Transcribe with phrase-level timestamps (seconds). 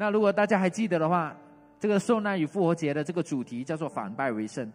[0.00, 1.36] 那如果大家还记得的话，
[1.78, 4.72] 这个受难与复活节的这个主题叫做反败为胜。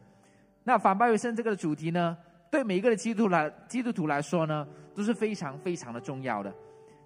[0.63, 2.15] 那反败为胜这个主题呢，
[2.51, 6.53] 对每一个的基督徒来基督徒来说呢，都是非常非常的重要的。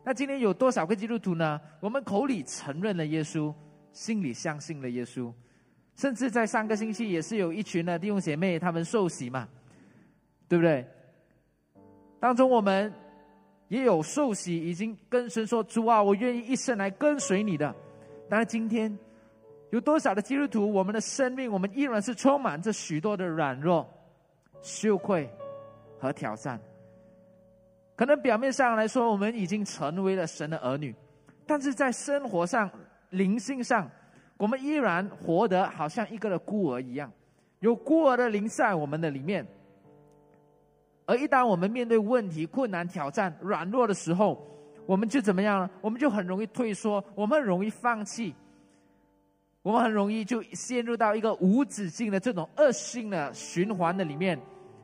[0.04, 1.62] 那今天有多少个基督徒呢？
[1.79, 3.54] 我们口里承认了耶稣，
[3.94, 5.31] 心里相信了耶稣，
[5.96, 9.47] 甚至在上个星期也是有一群的弟兄姐妹他们受洗嘛，
[10.49, 10.86] 对不对？
[12.20, 12.94] 当中我们
[13.70, 17.73] 也有受洗，已经跟神说：“主啊，我愿意一生来跟随你的。”
[18.30, 18.95] 但是今天
[19.71, 23.87] 有多少的基督徒，我们的生命，我们依然是充满着许多的软弱、
[24.61, 25.29] 羞愧
[25.99, 26.59] 和挑战。
[27.95, 30.95] 可能表面上来说，我们已经成为了神的儿女，
[31.45, 32.70] 但是在生活上、
[33.09, 33.89] 灵性上，
[34.37, 37.11] 我们依然活得好像一个的孤儿一样，
[37.59, 39.45] 有孤儿的灵在我们的里面。
[41.05, 44.45] 而一旦我们面对问题、困难、挑战、软弱的时候，
[44.89, 45.70] 我们就怎么样了？
[45.81, 48.34] 我们就很容易退缩，我们很容易放弃，
[49.62, 54.40] 我们很容易就陷入到一个无止境的这种恶性的循环的里面，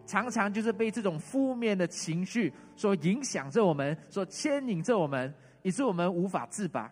[0.05, 5.33] 常常就是被这种负面的情绪所影响着我们，所牵引着我们，
[5.63, 6.87] 以致我们无法自拔。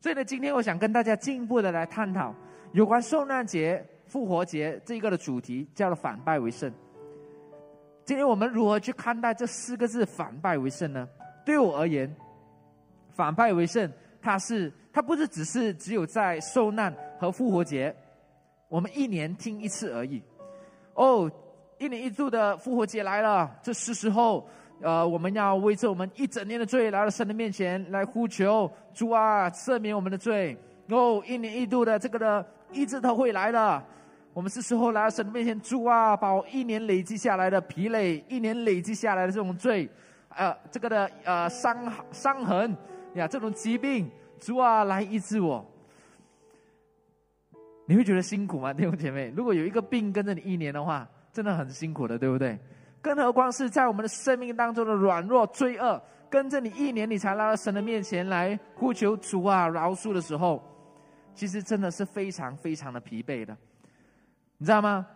[0.00, 2.34] 所以呢，今天我想跟大家进一步的来探讨
[2.72, 6.72] 有关受难节、复活节这个的主题，叫做反败为胜。
[8.04, 11.08] 今天我们如何去看待这四个字“反败为胜”呢？
[11.46, 12.12] 对我而言
[13.14, 17.94] ，“反败为胜”它是它不是只是只有在受难和复活节，
[18.68, 20.20] 我们一年听一次而已。
[20.94, 21.30] 哦，
[21.78, 24.44] 一年一度的复活节来了，这是时候，
[24.80, 30.56] 呃，我们要为着我们一整年的罪来到神的面前来呼求主啊，赦免我们的罪。
[30.88, 33.84] 哦，一年一度的这个的医治头会来了。
[34.32, 39.88] 我们是时候来到神的面前，主啊，把我一年累积下来的疲累，一年累积下来的这种罪，
[40.36, 42.76] 呃，这个的呃伤伤痕
[43.14, 45.64] 呀，这种疾病，主啊，来医治我。
[47.86, 49.32] 你会觉得辛苦吗，弟兄姐妹？
[49.36, 52.58] 如果有一个病跟着你一年的话，真的很辛苦的，对不对？
[53.00, 60.62] 更何况是在我们的生命当中的软弱、罪恶，跟着你一年，你才来到神的面前来呼求主啊饶恕的时候，
[61.32, 63.56] 其实真的是非常非常的疲惫的。
[64.58, 65.06] 你知道吗？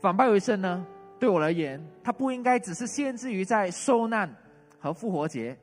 [0.00, 0.86] 反败为胜呢？
[1.18, 4.32] 对我而言，它不应该只是限制于在受难
[4.78, 5.56] 和复活节，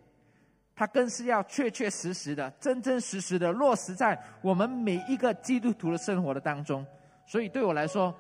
[0.75, 6.85] 它更是要确确实实的、真真实实的落实在我们每一个基督徒的生活的当中。
[7.25, 8.13] 所以对我来说，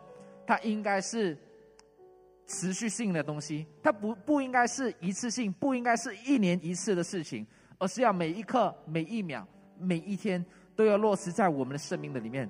[0.47, 1.37] 它应该是
[2.47, 7.45] 持续性的东西，它不不应该是一次性，不应该是一年一次的事情，
[7.77, 9.45] 而是要每一刻、每一秒、
[9.77, 10.43] 每一天
[10.75, 12.49] 都要落实在我们的生命的里面。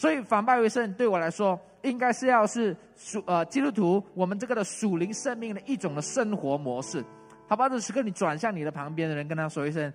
[0.00, 7.04] 所以反败为胜对我来说，应该是要是属呃基督徒我们这个的属灵生命的一种的生活模式。
[7.46, 9.92] 好吧，这时刻你转向你的旁边的人，跟他说一声：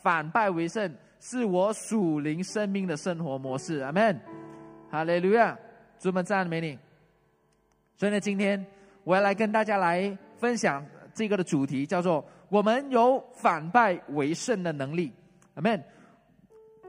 [0.00, 3.80] 反败为胜是我属灵生命的生活模式。
[3.80, 4.16] 阿门。
[4.92, 5.58] 哈利路亚，
[5.98, 6.78] 主们赞美你。
[7.96, 8.64] 所以呢，今天
[9.02, 15.12] 我要来跟大家来分享这个的主题，叫做我们有反败为胜的能力。
[15.56, 15.82] 阿门。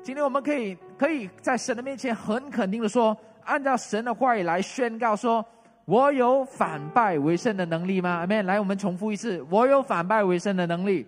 [0.04, 5.44] 今天我们可以可以在神的面前很肯定的说，按照神的话语来宣告说，
[5.86, 8.10] 我有反败为胜的能力吗？
[8.10, 8.46] 阿门。
[8.46, 11.08] 来，我们重复一次，我有反败为胜的能力。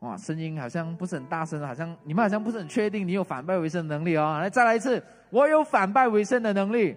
[0.00, 4.38] 哇，声音好像不是很大声，好像你们好像不是很确定你有反败为胜的能力哦。
[4.42, 6.94] 来，再来一次，我有反败为胜的能力。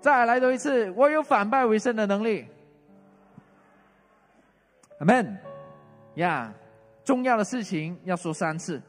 [0.00, 2.48] 再来多一次，我有反败为胜的能力。
[4.98, 5.38] 阿门。
[6.16, 6.52] 呀。
[7.04, 8.80] 重要的事情要说三次，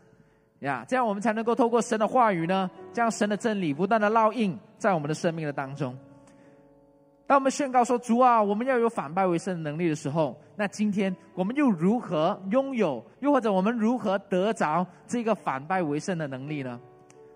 [0.60, 5.98] 呀，这样我们才能够透过神的话语呢，将神的真理不断的烙印在我们的生命的当中。
[7.26, 16.80] 当我们宣告说主啊，我们要有反败为胜的能力的时候，那今天我们又如何拥有，又或者我们如何得着这个反败为胜的能力呢？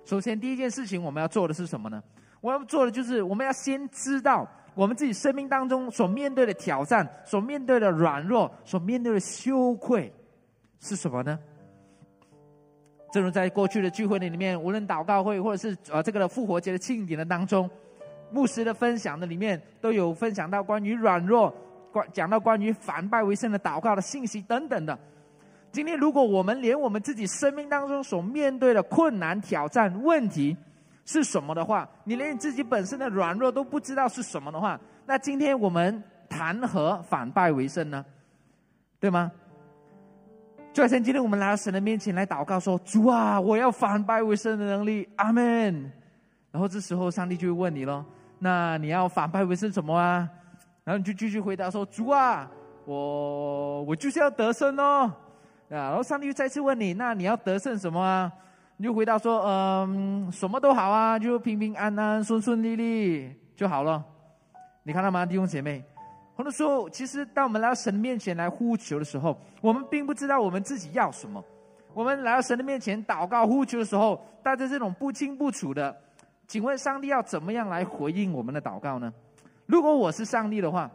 [0.06, 2.04] 首先，第一件事情我们要做的是什么呢？
[2.42, 10.14] 我要做的就是我们要先知道我们自己生命当中所面对的挑战，所面对的软弱，所面对的羞愧。
[10.80, 11.38] 是什么呢？
[13.14, 17.70] 正如在过去的聚会里面，无论祷告会或者是呃这个的复活节的庆典的当中，
[18.32, 21.54] 牧师的分享的里面都有分享到关于软弱，
[21.92, 24.98] 关讲到关于反败为胜的祷告的信息等等的。
[25.72, 30.56] 今天如果我们连我们自己生命当中所面对的困难、挑战、问题
[31.06, 38.06] 是什么的话，你连你自己本身的软弱都不知道是什么的话，那今天我们谈何反败为胜呢？
[39.00, 39.32] 对吗？
[40.78, 45.92] 就好像今天我们来到神的面前来祷告，说：“主啊，我要反败为胜的能力，阿门。”
[46.54, 48.06] 然后这时候上帝就会问你喽
[48.38, 50.30] ：“那你要反败为胜什么啊？”
[50.86, 52.48] 然后你就继续回答说：“主啊，
[52.86, 55.12] 我我就是要得胜哦。”
[55.70, 58.32] 啊，然后上帝又再次问你，那你要得胜什么啊？
[58.76, 64.06] 你就回答说，嗯，什么都好啊，就平平安安、顺顺利利就好了。
[64.84, 65.84] 你看到吗，弟兄姐妹？
[66.38, 71.44] 很多时候，其实当我们来到神面前来呼求的时候，我们并不知道我们自己要什么。
[71.96, 75.98] 我们来到神的面前祷告呼求的时候，带着这种不清不楚的，
[76.48, 79.12] 请问上帝要怎么样来回应我们的祷告呢？
[79.66, 80.92] 如果我是上帝的话，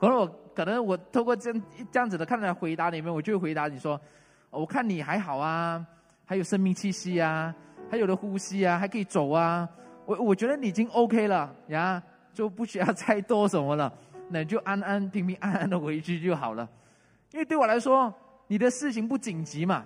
[0.00, 4.00] 可能我可能我透过这样这样子的看来回答里面，我就会回答你说：
[4.50, 5.86] 我看你还好啊，
[6.24, 7.54] 还有生命气息啊，
[7.88, 9.68] 还有的呼吸啊，还可以走啊。
[10.04, 12.02] 我我觉得你已经 OK 了呀。
[12.32, 13.92] 就不需要再多什么了，
[14.28, 16.68] 那就安安平平安安的回去就好了。
[17.32, 18.12] 因为对我来说，
[18.46, 19.84] 你的事情不紧急嘛，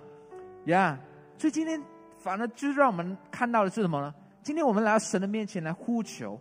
[0.65, 0.97] 呀。
[1.37, 1.81] 所以今天
[2.17, 4.13] 反而就让我们看到的是什么呢？
[4.41, 6.39] 今天我们来到神的面前来呼求，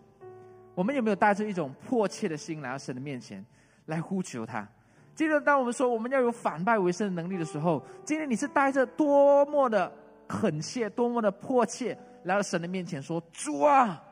[0.74, 3.44] 我们有没有带着一种迫切的心来到神的面前
[3.86, 4.66] 来呼求他？
[5.14, 9.92] 今天当我们说我们要有反败为胜的能力的时候，今天你是带着多么的
[10.28, 14.02] 恳切、多么的迫切来到神的面前说：“主啊，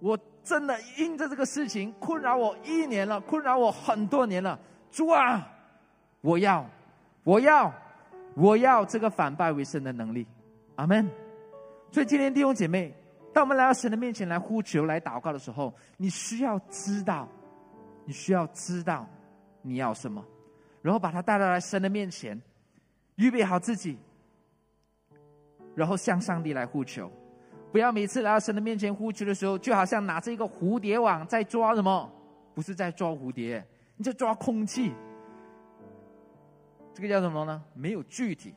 [0.00, 4.58] 我。”真的因着这个事情困扰我一年了，困扰我很多年了。
[4.92, 5.50] 主啊，
[6.20, 6.64] 我要，
[7.24, 7.72] 我要，
[8.36, 10.26] 我要这个反败为胜的能力。
[10.76, 11.10] 阿门。
[11.90, 12.94] 所以今天弟兄姐妹，
[13.32, 17.26] 当我们来到神的面前来呼求、来祷告的时候，你需要知道，
[18.04, 19.08] 你需要知道
[19.62, 20.22] 你要什么，
[20.82, 22.40] 然后把它带到来神的面前，
[23.16, 23.98] 预备好自己，
[25.74, 27.10] 然后向上帝来呼求。
[27.74, 32.08] 不要每次来到神的面前呼求的时候，就好像拿着一个蝴蝶网在抓什么？
[32.54, 33.66] 不是在抓蝴蝶，
[33.96, 34.92] 你在抓空气。
[36.94, 37.60] 这个叫什么呢？
[37.74, 38.54] 没有具体。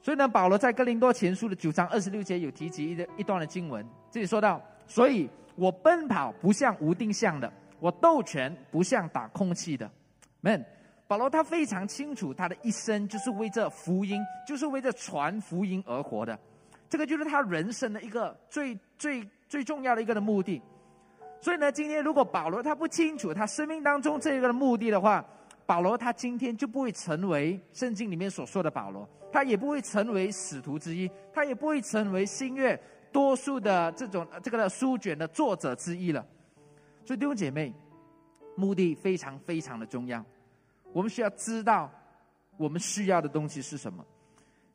[0.00, 9.90] 所以呢，保罗在哥林多前书的九章二十六节有提及一一段的经文，这里说到：所以我奔跑不像无定向的，我斗拳不像打空气的。
[10.40, 10.64] 们，
[11.08, 16.38] 保罗他非常清楚，他的一生就是为这福音，就是为这传福音而活的。
[16.92, 20.60] 这个就是他人生的一个最最最重要的一个的目的，
[21.40, 25.24] 所以呢，今天如果保罗他不清楚他生命当中这个的目的的话，
[25.64, 32.78] 保罗他今天就不会成为圣经里面所说的保罗，他也不会成为使徒之一，他也不会成为新月
[33.10, 36.22] 多数的这种这个的书卷的作者之一了。
[37.06, 37.72] 所以弟兄姐妹，
[38.54, 40.22] 目的非常非常的重要，
[40.92, 41.90] 我们需要知道
[42.58, 44.04] 我们需要的东西是什么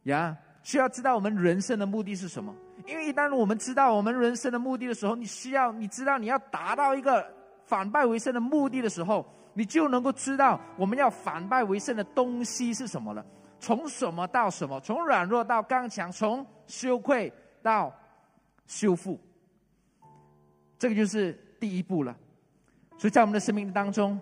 [0.05, 0.35] 呀？
[0.67, 2.53] 需要知道我们人生的目的是什么？
[2.85, 7.25] 因为一旦我们知道我们人生的目的的时候，你需要你知道你要达到一个
[7.63, 13.25] 反败为胜的目的的时候，你就能够知道我们要反败为胜的东西是什么了。
[13.61, 14.77] 从什么到什么？
[14.81, 17.31] 从软弱到刚强，从羞愧
[17.63, 17.89] 到
[18.65, 19.17] 修复，
[20.77, 21.31] 这个就是
[21.61, 22.13] 第一步了。
[22.97, 24.19] 所以在我们的生命当中，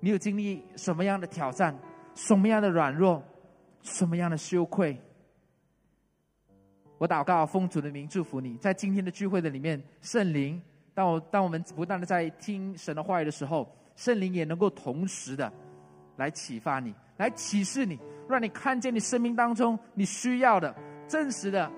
[0.00, 1.74] 你有经历什么样的挑战？
[2.14, 3.22] 什么样的软弱？
[3.80, 5.00] 什么样的羞愧？
[6.98, 10.60] 我祷告，奉主的名祝福你，在今天的聚会的里面，圣灵，
[10.94, 15.52] 当我当我们不断的在听神的话语的时候，圣灵也能够同时的
[16.16, 20.74] 来启发你，来启示你，让你看见你生命当中你需要的
[21.06, 21.70] 真实的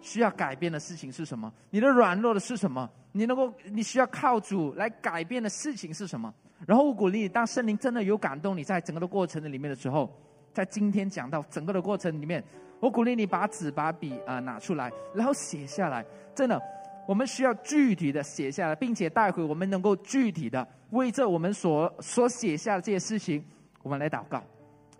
[0.00, 6.32] 需要改变的事情是什么，你的软弱的是什么，你能够你需要靠主来改变的事情是什么。
[6.64, 10.08] 然后我鼓励你，当圣灵真的有感动你在整个的过程的里面的时候，
[10.52, 12.44] 在今天讲到整个的过程里面。
[12.80, 16.04] 我鼓励你把纸把笔啊拿出来，然后写下来。
[16.34, 16.60] 真的，
[17.06, 23.44] 我们需要具体的写下来，并且带回我们能够具体的为这我们所所写下的这些事情，
[23.82, 24.42] 我们来祷告。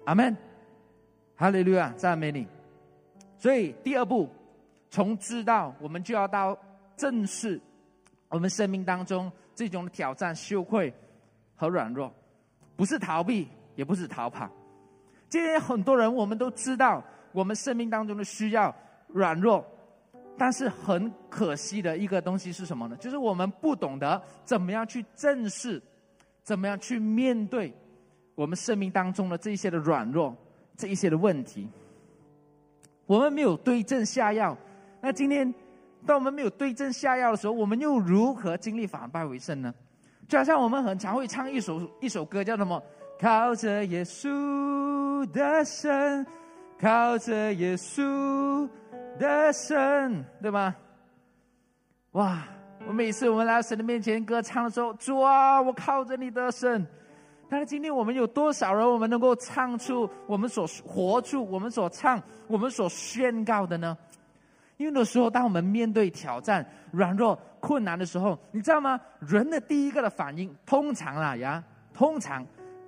[0.05, 0.37] 阿门，
[1.37, 2.47] 哈利路亚，赞美你。
[3.39, 4.29] 所以第二步，
[4.91, 6.57] 从知道我们就要到
[6.99, 7.59] 正视
[8.29, 10.93] 我们生命当中这种挑战、羞愧
[11.57, 12.13] 和软弱，
[12.77, 14.51] 不是逃避，也不是逃跑。
[15.31, 17.03] 今天很多人我们都知道。
[17.33, 18.75] 我们生命当中的需要
[19.09, 19.65] 软弱，
[20.37, 22.97] 但是很可惜的一个东西是什么呢？
[22.97, 25.83] 就是我们不懂得怎么样去正视，
[26.43, 27.73] 怎么样去面对
[28.35, 30.37] 我们生命当中的这一些的软弱，
[30.77, 31.69] 这一些的问题。
[33.07, 34.57] 我们没有对症下药。
[35.01, 35.53] 那今天，
[36.07, 39.75] 当我们没有对症下药的时候，我们又如何经历反败为胜呢？
[40.29, 42.81] 就好像我们很常会唱一首一首歌，叫什么？
[43.19, 46.25] 靠着耶稣的身。
[46.81, 48.67] 靠着耶稣
[49.19, 50.75] 的神，对吗？
[52.13, 52.43] 哇！
[52.87, 56.87] 我每次我们来到神的面前歌唱的时候，主啊，我靠着你的神。
[57.51, 63.95] 但是今天我们有多少人，我们能够唱出我们所活出、我们所唱、我们所宣告的呢？
[64.79, 68.99] 因为有时候，当我们面对挑战、软弱、困难的时候，你知道吗？
[69.19, 72.43] 人的第一个的反应，通常啦呀，通常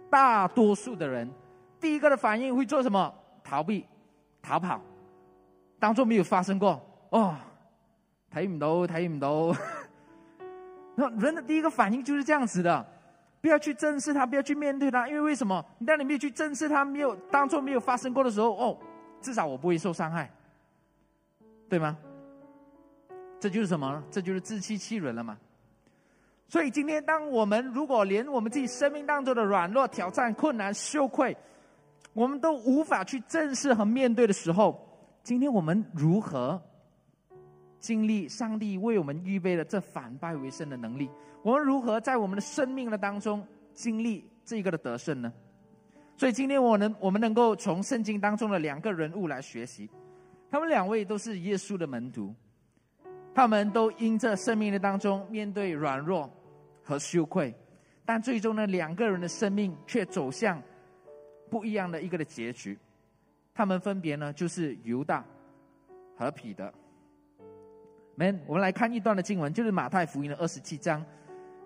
[0.09, 1.31] 大多数的人，
[1.79, 3.13] 第一个的反应会做什么？
[3.43, 3.87] 逃避、
[4.41, 4.81] 逃跑，
[5.79, 6.81] 当做没有发生过。
[7.11, 7.37] 哦，
[8.33, 9.57] 睇唔到，睇唔到。
[10.95, 12.87] 那人的第一个反应就是这样子的，
[13.41, 15.65] 不要去正视它，不要去面对它，因为为什么？
[15.87, 18.79] 当你没有去正视它，没有当做没有发生过的时候，哦，
[19.21, 20.31] 至少我不会受伤害，
[21.69, 21.97] 对吗？
[23.41, 24.03] 这就是什么？
[24.11, 25.37] 这就是自欺欺人了嘛。
[26.47, 31.35] 所以今天，当我们如果连我们自己生命当中的软弱、挑战、困难、羞愧，
[32.13, 34.81] 我们都无法去正视和面对的时候，
[35.23, 36.61] 今天我们如何
[37.79, 41.11] 经历上帝为我们预备的这反败为胜的能力？
[41.43, 45.33] 我们如何在我们的生命的当中经历这个的得胜呢？
[46.17, 49.89] 所以今天我能我们能够从圣经当中的两个人物来学习，
[50.51, 52.35] 他们两位都是耶稣的门徒，
[53.35, 56.31] 他们都因着生命的当中面对软弱。
[56.85, 57.55] 和羞愧，
[58.05, 60.61] 但最终呢，两个人的生命却走向
[61.53, 62.79] 不一样的一个的结局。
[63.53, 65.23] 他们分别呢，就是犹大
[66.17, 66.73] 和彼得。
[68.15, 71.05] 们，我们来看一段的经文，就是马太福音的二十七章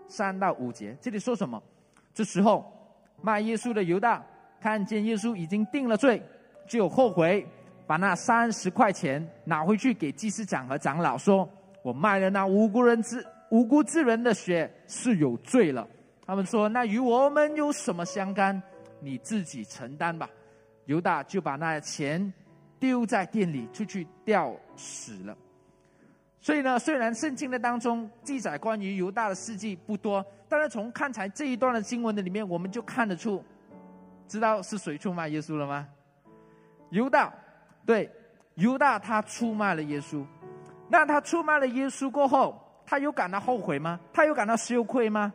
[0.08, 0.96] 三到五节。
[1.00, 1.62] 这里说什么？
[2.12, 2.66] 这时候
[3.22, 4.20] 卖耶稣的犹大
[4.60, 6.20] 看见耶稣已经定了罪，
[6.66, 7.46] 就后悔，
[7.86, 11.48] 把那三十块钱拿回去给祭司长和长老，说
[11.84, 15.86] ：“我卖了那无辜人之。”无辜之人的血是有罪了。
[16.26, 18.60] 他们说：“那与我们有什么相干？
[19.00, 20.28] 你自己承担吧。”
[20.86, 22.32] 犹大就把那钱
[22.78, 25.36] 丢在店里，出去吊死了。
[26.40, 33.42] 所以呢，虽然圣经的当中记载关于犹大的事迹不多，但是从刚才这一段的经文的里面，我们就看得出，
[34.28, 35.88] 知道是谁出卖耶稣了吗？
[36.90, 37.34] 犹大，
[37.84, 38.08] 对，
[38.54, 40.24] 犹大他出卖了耶稣。
[40.88, 42.62] 那他出卖了耶稣过后。
[42.88, 43.98] 他有感到后悔吗？
[44.12, 45.34] 他有感到羞愧吗？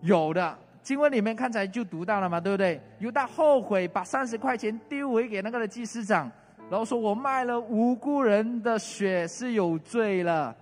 [0.00, 2.80] 有的，经文里面看起来就读到了嘛，对不对？
[2.98, 6.30] 犹大后悔，把三十块钱丢回给那个的祭司长，
[6.70, 10.56] 然后说：“我卖了无辜人的血是有罪了。”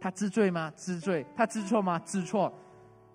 [0.00, 0.72] 他知罪吗？
[0.76, 1.26] 知罪。
[1.34, 1.98] 他知错吗？
[2.06, 2.52] 知错。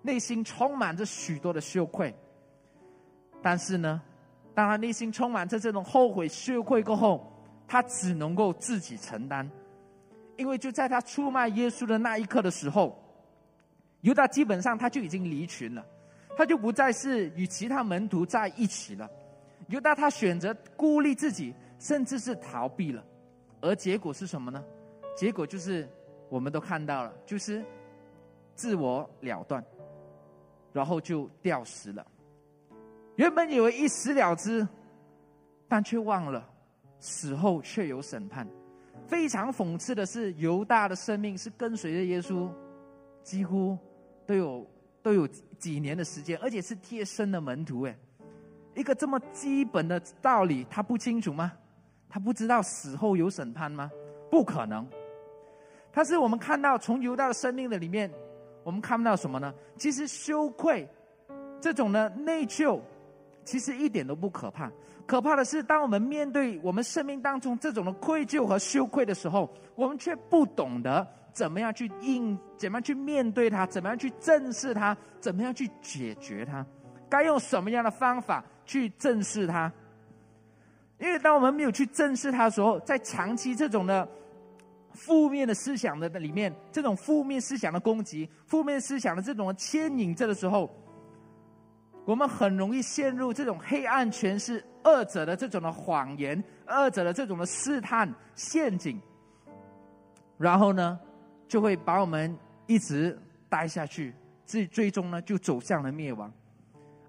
[0.02, 2.14] 内心充满着许多的羞愧。
[3.40, 4.02] 但是呢，
[4.54, 7.32] 当他内心充满着这种后悔、羞愧过后，
[7.66, 9.50] 他只能够自己承担。
[10.36, 13.00] 因为就在他出卖耶稣的那一刻的时候，
[14.02, 15.82] 犹大基本上他就已经离群了，
[16.36, 19.10] 他就不再是与其他门徒在一起了。
[19.68, 23.04] 犹大他选择孤立自己，甚至是逃避了，
[23.60, 24.62] 而结果是什么呢？
[25.16, 25.88] 结果就是
[26.28, 27.64] 我们都看到了，就是
[28.54, 29.64] 自我了断，
[30.72, 32.06] 然后就吊死了。
[33.16, 34.66] 原本以为一死了之，
[35.68, 36.44] 但却忘了
[36.98, 38.46] 死后却有审判。
[39.06, 42.50] 非常讽刺的是，犹大的生命是跟随着耶稣，
[43.22, 43.78] 几乎
[44.26, 44.66] 都有
[45.04, 47.82] 都有几年的时间，而且是贴身的门徒。
[47.82, 47.94] 哎，
[48.74, 51.52] 一个这么基本的道理，他不清楚吗？
[52.08, 53.90] 他不知道死后有审判吗？
[54.30, 54.86] 不可能。
[55.92, 58.10] 他是我们看到从犹大的生命的里面，
[58.62, 59.52] 我们看不到什么呢？
[59.76, 60.88] 其实羞愧
[61.60, 62.80] 这种呢内疚，
[63.44, 64.72] 其实一点都不可怕。
[65.06, 76.64] 可怕的是，当我们面对我们生命当中这种的愧疚和羞愧的时候，我们却不懂得怎么样去应，怎么样去面对它，怎么样去正视它，怎么样去解决它，
[77.10, 79.70] 该用什么样的方法去正视它？
[80.98, 84.08] 因为当我们没有去正视它的时候，在长期这种的
[84.92, 90.70] 负面的思想的里面，这种负面思想的攻击、负面思想的这种牵引着的时候，
[92.04, 94.64] 我们很容易陷入这种黑暗权势。
[94.86, 99.00] 二者的这种的谎言，二者的这种的试探陷阱，
[100.36, 101.00] 然后呢，
[101.48, 102.36] 就会把我们
[102.66, 104.12] 一直待下去，
[104.44, 106.32] 最最终呢，就走向了灭亡。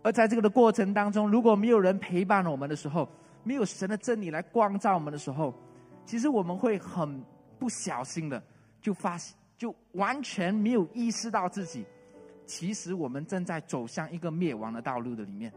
[0.01, 3.07] 而在这个的过程当中，如果没有人陪伴我们的时候，
[3.43, 5.53] 没有神的真理来光照我们的时候，
[6.05, 7.23] 其实我们会很
[7.57, 8.41] 不小心的
[8.81, 11.85] 就发现，就完全没有意识到自己，
[12.45, 15.51] 其实我们正在走向一个灭亡的道路的里面，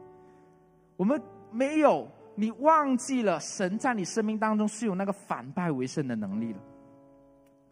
[0.97, 1.21] 我们。
[1.51, 6.59] 没有，你忘记了神在你生命当中是有那个反败为胜的能力了。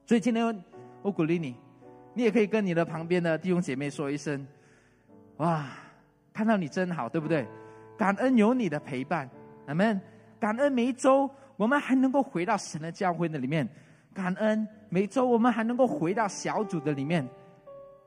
[0.06, 0.64] 所以今天
[1.06, 1.54] 我鼓励你，
[2.14, 4.44] 你也可以跟你的旁边的弟兄姐妹说一声
[5.38, 5.64] ：“哇，
[6.32, 7.46] 看到你真好，对不对？
[7.96, 9.30] 感恩有你的陪伴，
[9.66, 10.00] 阿门。
[10.40, 13.68] 感恩每一周我们还能够回到神的教会的里面，
[14.12, 17.24] 感恩每周我们还能够回到小组的里面，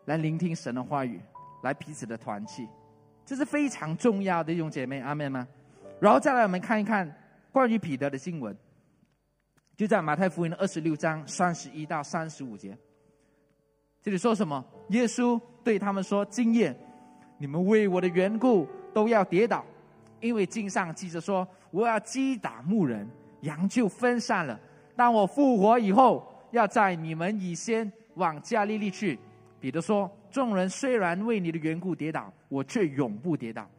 [0.04, 1.22] 来聆听神的话语，
[1.64, 2.68] 来彼此的团契，
[3.26, 5.48] 这是非常重要的弟兄姐妹，阿门吗？”
[6.02, 7.10] 然后再来，我们看一看
[7.54, 8.54] 关于彼得的经文，
[9.78, 12.78] 就在马太福音的二十六章三十一到三十五节。
[14.02, 14.64] 这里说什么？
[14.90, 16.76] 耶稣对他们说：“今夜
[17.38, 19.64] 你们为我的缘故都要跌倒，
[20.22, 23.06] 因为经上记着说：“我要击打牧人，
[23.42, 24.58] 羊就分散了。
[24.96, 29.20] 当我复活以后，要在你们以先往加利利去。”
[29.60, 33.70] 彼得说：“众人虽然为你的缘故跌倒，我却永不跌倒。”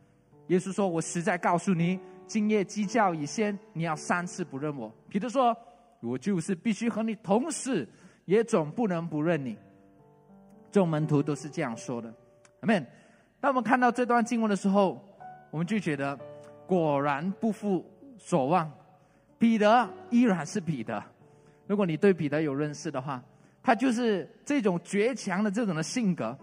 [0.49, 5.57] 耶稣说：“我实在告诉你，今夜鸡叫以先，你要三次不认我。”彼得说
[6.01, 7.89] ：“我就是必须和你同死，
[8.27, 9.57] 也总不能不认你。”
[10.71, 12.13] 众门徒都是这样说的。
[12.61, 12.87] 阿门。
[13.41, 15.03] 当我们看到这段经文的时候，
[15.51, 16.19] 我们就觉得
[16.67, 17.85] 果然不负
[18.19, 18.71] 所望，
[19.39, 21.03] 彼得依然是彼得。
[21.67, 23.23] 如果你对彼得有认识的话，
[23.63, 26.37] 他就是这种倔强的这种的性格，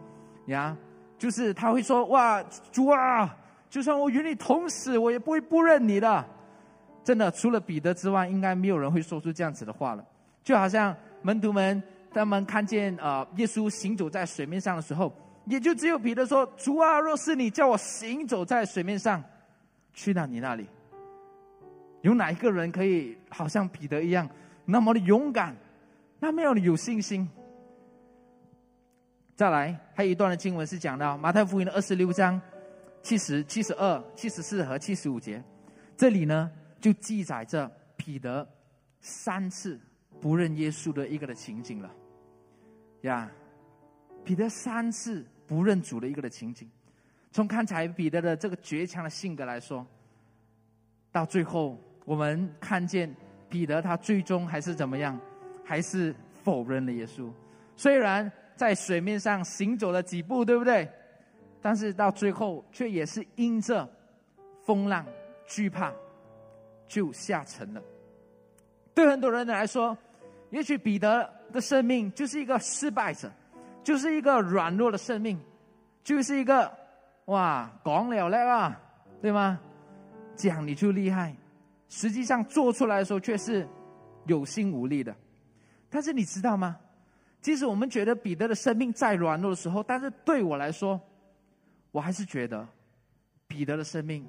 [0.47, 0.75] 呀，
[1.17, 2.41] 就是他会说：“哇，
[2.71, 3.37] 主啊，
[3.69, 6.25] 就算我与你同死，我也不会不认你的。”
[7.03, 10.03] 真的，除了彼得之外，应该没有人会说出这样子的话了。
[10.43, 11.81] 就好像门徒们
[12.17, 15.13] 他们看见呃耶稣行走在水面上的时候，
[15.45, 19.23] 也就只有彼得说：“主啊，若是你叫我行走在水面上，
[19.93, 20.67] 去到你那里，
[22.01, 24.27] 有哪一个人可以好像彼得一样
[24.65, 25.55] 那么的勇敢？”
[26.19, 27.29] 那么的有信心。
[29.35, 32.41] 再来，还有一段的经文是讲到马太福音的二十六章
[33.03, 35.43] 七十七十二、七十四和七十五节，
[35.95, 38.47] 这里呢就记载着彼得
[38.99, 39.79] 三次
[40.19, 41.91] 不认耶稣的一个的情景了。
[43.01, 43.29] 呀，
[44.23, 46.69] 彼得三次不认主的一个的情景，
[47.31, 49.85] 从刚才彼得的这个倔强的性格来说，
[51.11, 53.13] 到最后我们看见
[53.49, 55.19] 彼得他最终还是怎么样？
[55.63, 57.29] 还是否认了耶稣，
[57.75, 60.89] 虽然在水面上行走了几步，对不对？
[61.61, 63.85] 但是到最后却也是因着
[64.63, 65.05] 风浪
[65.45, 65.91] 惧怕，
[66.87, 67.81] 就下沉了。
[68.93, 69.97] 对很多人来说，
[70.51, 73.31] 也许彼得的生命就是一个失败者，
[73.83, 75.39] 就是一个软弱的生命，
[76.03, 76.71] 就是一个
[77.25, 78.81] 哇讲了了啊，
[79.21, 79.59] 对吗？
[80.35, 81.35] 讲你就厉害，
[81.89, 83.67] 实际上做出来的时候却是
[84.25, 85.15] 有心无力的。
[85.89, 86.77] 但是你知道吗？
[87.41, 90.99] 即使我们觉得彼得的生命再软弱的时候，但是对我来说，
[91.91, 92.67] 我还是觉得
[93.47, 94.27] 彼得的生命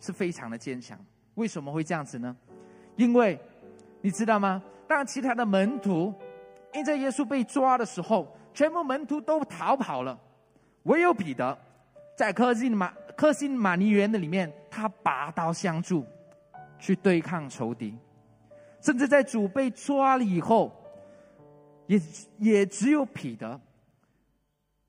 [0.00, 0.98] 是非常的坚强。
[1.34, 2.34] 为什么会这样子呢？
[2.96, 3.38] 因为
[4.00, 4.62] 你知道吗？
[4.88, 6.14] 当其他的门徒
[6.76, 10.18] 因在耶稣被抓的时候，全部门徒都逃跑了，
[10.84, 11.56] 唯有彼得
[12.16, 16.04] 在科辛马科辛马尼园的里面，他拔刀相助，
[16.78, 17.96] 去对抗仇敌，
[18.80, 20.72] 甚至在主被抓了以后。
[21.86, 22.00] 也
[22.38, 23.60] 也只有彼得，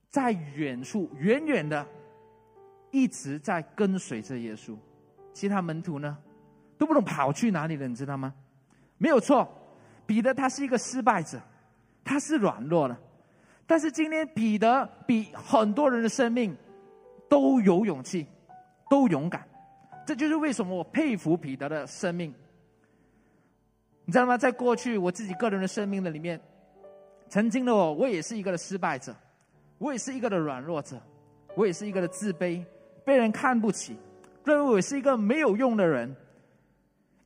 [0.10, 1.86] 在远处远远的，
[2.89, 4.76] 一直在跟随着耶稣。
[5.32, 6.17] 其他门徒呢，
[6.76, 8.34] 都不懂跑去哪里了，你知道吗？
[8.97, 9.47] 没有错，
[10.08, 11.39] 彼得他是一个失败者，
[12.08, 12.98] 他是软弱的。
[13.65, 16.56] 但是今天彼得比很多人的生命
[17.30, 18.26] 都有勇气，
[18.89, 19.46] 都勇敢。
[20.06, 22.34] 这就是为什么我佩服彼得的生命。
[24.06, 24.38] 你知道吗？
[24.38, 26.39] 在过去我自己个人的生命的里面。
[27.28, 29.13] 曾经的我，我也是一个的失败者，
[29.80, 30.98] 我也是一个的软弱者，
[31.56, 32.63] 我也是一个的自卑，
[33.04, 33.98] 被人看不起，
[34.46, 36.15] 认为我是一个没有用的人。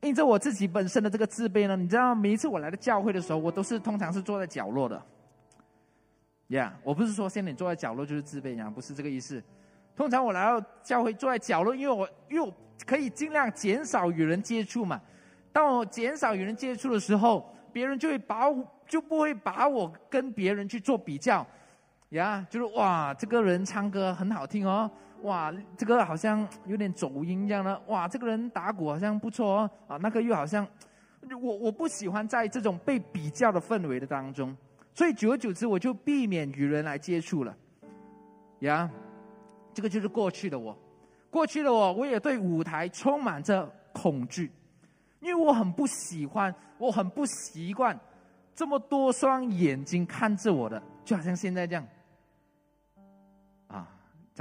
[0.01, 5.01] 因着我自己本身的这个自卑呢，你知道，每一次我来到教会的时候，我都是通常是坐在角落的。
[6.47, 9.41] 呀，我不是说现在你坐在角落就是自卑呀，不是这个意思。
[9.95, 12.53] 通常我来到教会坐在角落，因为我因为我
[12.85, 14.99] 可以尽量减少与人接触嘛。
[15.53, 18.67] 当我减少与人接触的时候，别人就会把我。
[18.91, 21.47] 就不会把我跟别人去做比较，
[22.09, 24.91] 呀，就是哇，这个人唱歌很好听哦，
[25.23, 30.67] 哇，这个好像有点走音一样的，哇，这个人打鼓好像不错哦，啊，那个又好像，
[31.41, 34.55] 我我不喜欢在这种被比较的氛围的当中，
[34.93, 37.55] 所以久而久之我就避免与人来接触了，
[38.59, 38.89] 呀，
[39.73, 40.77] 这个就是过去的我，
[41.29, 44.51] 过去的我，我也对舞台充满着恐惧，
[45.19, 47.99] 因为我很不喜欢，我很不习惯。
[48.53, 51.87] 这么多双眼睛看着我的，就好像现在这样，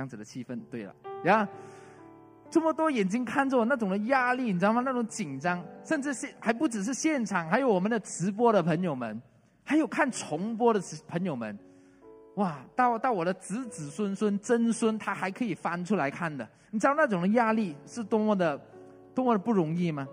[0.00, 0.58] 这样子的气氛。
[0.70, 1.46] 对了，呀，
[2.48, 4.80] 这么多眼睛看着我，那种的压力，你知道吗？
[4.82, 9.20] 那种紧张，甚至是还不只是现场，还有我们的直播的朋友们，
[9.62, 11.58] 还有看重播的朋友们，
[12.36, 16.48] 哇，到到我的子子孙孙、曾孙，他还可以翻出来看的。
[16.70, 18.58] 你知道那种的压力是多么的、
[19.14, 20.08] 多么的不容易吗？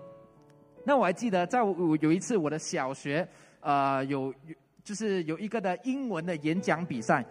[0.84, 3.26] 那我还记得，在我有一次我的小学。
[3.60, 7.24] 呃，有有就是有一个的英文的演讲比赛，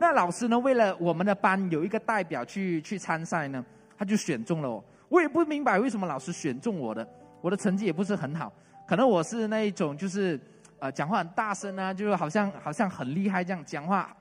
[0.00, 3.64] 那老师呢，为了我们的班有一个代表去去参赛呢，
[3.96, 4.84] 他就选中了我。
[5.08, 7.06] 我也不明白为什么老师选中我的，
[7.40, 8.52] 我的成绩也不是很好，
[8.86, 10.38] 可能我是那一种就是
[10.78, 14.14] 呃讲话很大声啊，就是好像好像很厉害这样讲话，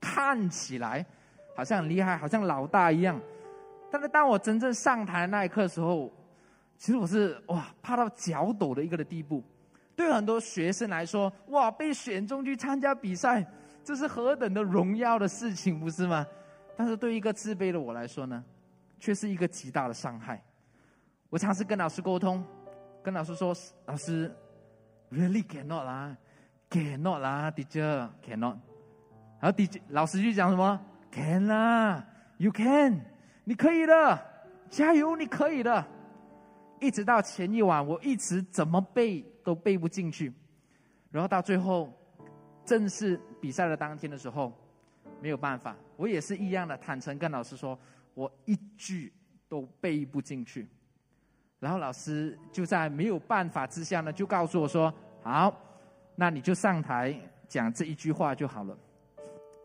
[0.00, 1.04] 看起来
[1.54, 3.20] 好像很厉害，好像老大一样。
[3.90, 6.10] 但是当我真正上台那一刻的时候，
[6.78, 9.42] 其实我是哇怕到脚抖的一个的地步。
[9.96, 13.44] 对很多学生来说，哇被选中去参加比赛，
[13.82, 16.26] 这是何等的荣耀的事情，不是吗？
[16.76, 18.42] 但是对一个自卑的我来说呢，
[18.98, 20.42] 却是一个极大的伤害。
[21.28, 22.44] 我尝试跟老师沟通，
[23.02, 23.54] 跟老师说
[23.86, 24.34] ：“老师
[25.10, 26.16] ，really cannot 啦
[26.68, 28.56] ，cannot 啦，teacher cannot。”
[29.40, 30.80] 然后 teacher 老师就讲什么
[31.12, 32.04] ：“can 啦
[32.38, 33.00] ，you can，
[33.44, 34.18] 你可以的，
[34.68, 35.84] 加油，你可以的。”
[36.80, 40.32] 一直到前一晚，我一直怎么背都背不进去，
[41.10, 41.92] 然后到最后
[42.64, 44.52] 正式比赛的当天的时候，
[45.20, 47.78] 没有办法，我也是一样的坦诚跟老师说，
[48.14, 49.12] 我一句
[49.48, 50.68] 都背不进去。
[51.58, 55.54] 然后老师就在没有办法之下呢，就告诉我说：“好，
[56.16, 57.14] 那你就上台
[57.48, 58.76] 讲这一句话就好了。”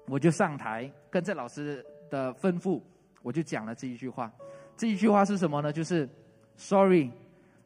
[0.08, 2.82] 我就上台跟着老师的吩咐，
[3.22, 4.32] 我就讲了这一句话。
[4.78, 5.72] 这一句话是什么呢？
[5.72, 6.10] 就是。
[6.58, 7.12] Sorry,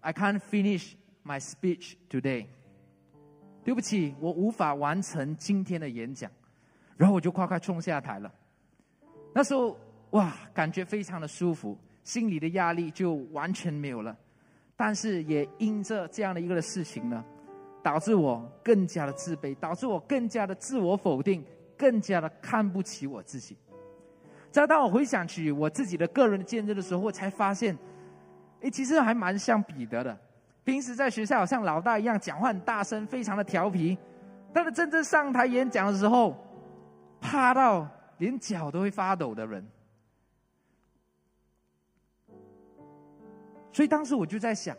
[0.02, 2.48] I can't finish my speech today.
[3.70, 6.28] 对不起，我无法完成今天的演讲。
[6.98, 8.34] 然后我就快快冲下台了。
[9.32, 9.78] 那时候
[10.10, 14.18] 哇，感觉非常的舒服，心里的压力就完全没有了。
[14.76, 17.24] 但是也因着这样的一个事情呢，
[17.84, 21.46] 导致我更加的自卑，导致我更加的自我否定，
[21.78, 23.56] 更加的看不起我自己。
[24.50, 27.78] 再当我回想起我自己的个人的见证的时候，我才发现。
[28.62, 30.20] 哎，其实还蛮像彼得的。
[30.70, 33.98] 平时在学校像老大一样讲话很大声，非常的调皮。
[34.54, 36.38] 但是真正上台演讲的时候，
[37.20, 37.88] 怕到
[38.20, 39.68] 连脚都会发抖的人。
[43.74, 44.78] 所以当时我就在想，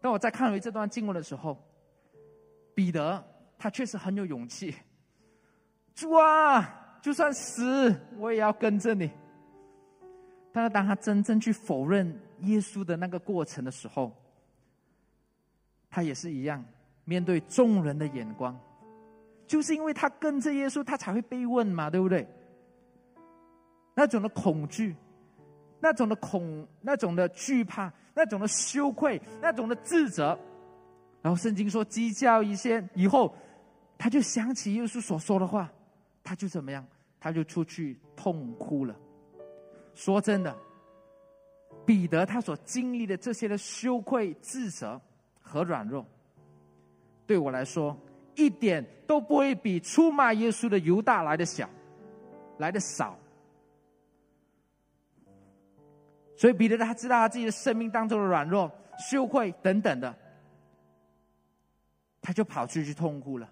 [0.00, 1.62] 当我在看回这段经文的时候，
[2.74, 3.22] 彼得
[3.58, 4.74] 他确实很有勇气。
[5.94, 9.10] 主啊，就算死我也要跟着你。
[10.52, 12.18] 但是当他真正去否认。
[12.40, 14.12] 耶稣的那个过程的时候，
[15.90, 16.64] 他也是一样，
[17.04, 18.58] 面对众人的眼光，
[19.46, 22.26] 就是因为他跟着耶稣，他才会被问嘛，对不对？
[23.94, 24.94] 那种的恐惧，
[25.80, 30.38] 那种的恐，那种的惧怕，那种的羞愧，那种的自责，
[31.22, 33.34] 然后圣经说鸡叫一些以后，
[33.96, 35.72] 他就想起耶稣所说的话，
[36.22, 36.86] 他就怎么样？
[37.18, 38.94] 他就出去痛哭了。
[39.94, 40.54] 说真的。
[41.84, 45.00] 彼得他所经历的这些的羞愧、自责
[45.46, 46.04] 和软弱，
[47.24, 47.96] 对我来说
[48.34, 51.70] 一点都不会比出卖耶稣的犹大来的小，
[52.58, 53.16] 来的少。
[56.36, 60.14] 所以彼得他知道他自己的生命当中的软弱、羞愧等等的，
[62.20, 63.48] 他就跑出去痛哭了。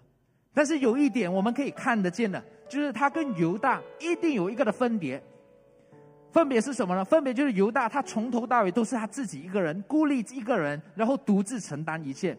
[0.53, 5.23] 但是有一点我们可以看得见的，就是他跟犹大一定有一个的分别。
[6.35, 7.05] 分别是什么呢？
[7.05, 12.37] 分别就是犹大，他从头到尾都是他自己一个人，孤立一个人，然后独自承担一切。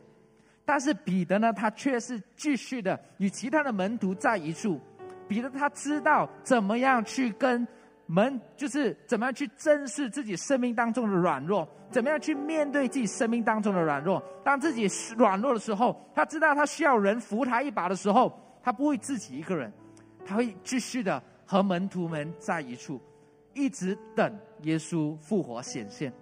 [0.67, 4.79] 但是彼得呢，他却是继续的与其他的门徒在一处。
[5.27, 7.67] 彼得他知道怎么样去跟
[8.05, 14.23] 门，就是怎么样去正视自己生命当中的软弱，怎么样去面对自己生命当中的软弱。
[14.45, 19.73] 当自己软弱的时候，他知道他需要人扶他一把的时候，他不会自己一个人，
[20.23, 23.01] 他会继续的和门徒们在一处。
[23.57, 26.13] 一直等耶稣复活显现，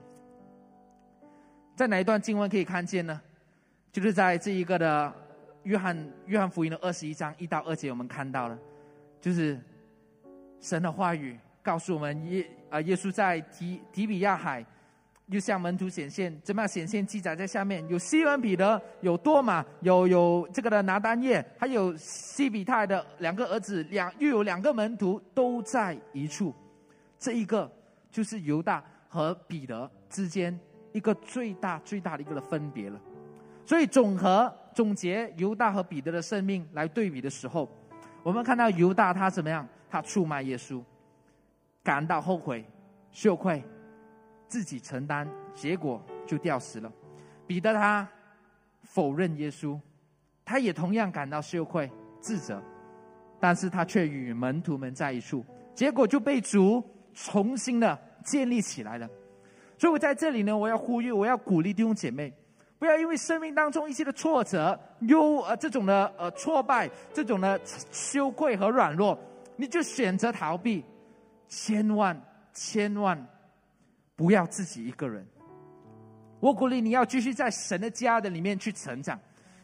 [1.75, 3.21] 在哪一段经文可以看见呢？
[3.91, 5.13] 就是在这一个的
[5.65, 8.57] 约翰约翰福音的二十一章一到二节，我们看到了，
[9.21, 9.61] 就是
[10.61, 14.65] 神的话语告诉我们耶啊耶稣在提提比亚海
[15.27, 17.05] 又向门徒显现，怎么样显现？
[17.07, 26.55] 记载在下面，有西门彼得，有多马，有有这个的拿丹叶，还有西比泰的两个儿子，两又有两个门徒都在一处。
[27.25, 27.73] 这一个
[28.11, 30.61] 就是犹大和彼得之间
[30.93, 33.01] 一个最大最大的一个的分别了。
[33.65, 37.67] 所以总和总结犹大和彼得的生命来对比的时候，
[38.23, 39.67] 我们看到犹大他怎么样？
[39.89, 40.83] 他出卖耶稣，
[41.83, 42.63] 感到后悔、
[43.11, 43.65] 羞愧，
[44.47, 46.93] 自己承担，结果就吊死了。
[47.47, 48.07] 彼得他
[48.83, 49.81] 否认耶稣，
[50.45, 52.63] 他也同样感到羞愧、自责，
[53.41, 55.43] 但是他却与门徒们在一处，
[55.75, 56.85] 结果就被主。
[57.15, 59.09] 重新的建立起来了，
[59.79, 62.33] 所以我在这里呢，我要呼吁，我要鼓励弟兄姐妹，
[62.79, 69.19] 不要因为生命当中一些的挫折、忧呃这种的呃挫败、这种的羞愧和软弱，
[69.57, 70.85] 你就选择逃避，
[71.49, 72.21] 千万
[72.53, 73.27] 千万
[74.17, 75.27] 不要自己一个人。
[76.41, 79.19] 我鼓励你要继续在神的家的里面去成长，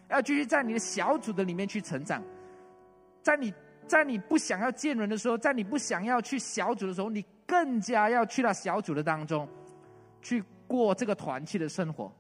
[0.09, 2.23] 要继续在你的小组的里面去成长，
[3.23, 3.53] 在你
[3.91, 7.25] 在你不想要见人的时候，在你不想要去小组的时候，你。
[7.51, 9.49] 更加要去到小组的当中，
[10.23, 12.15] 去过这个团契的生活，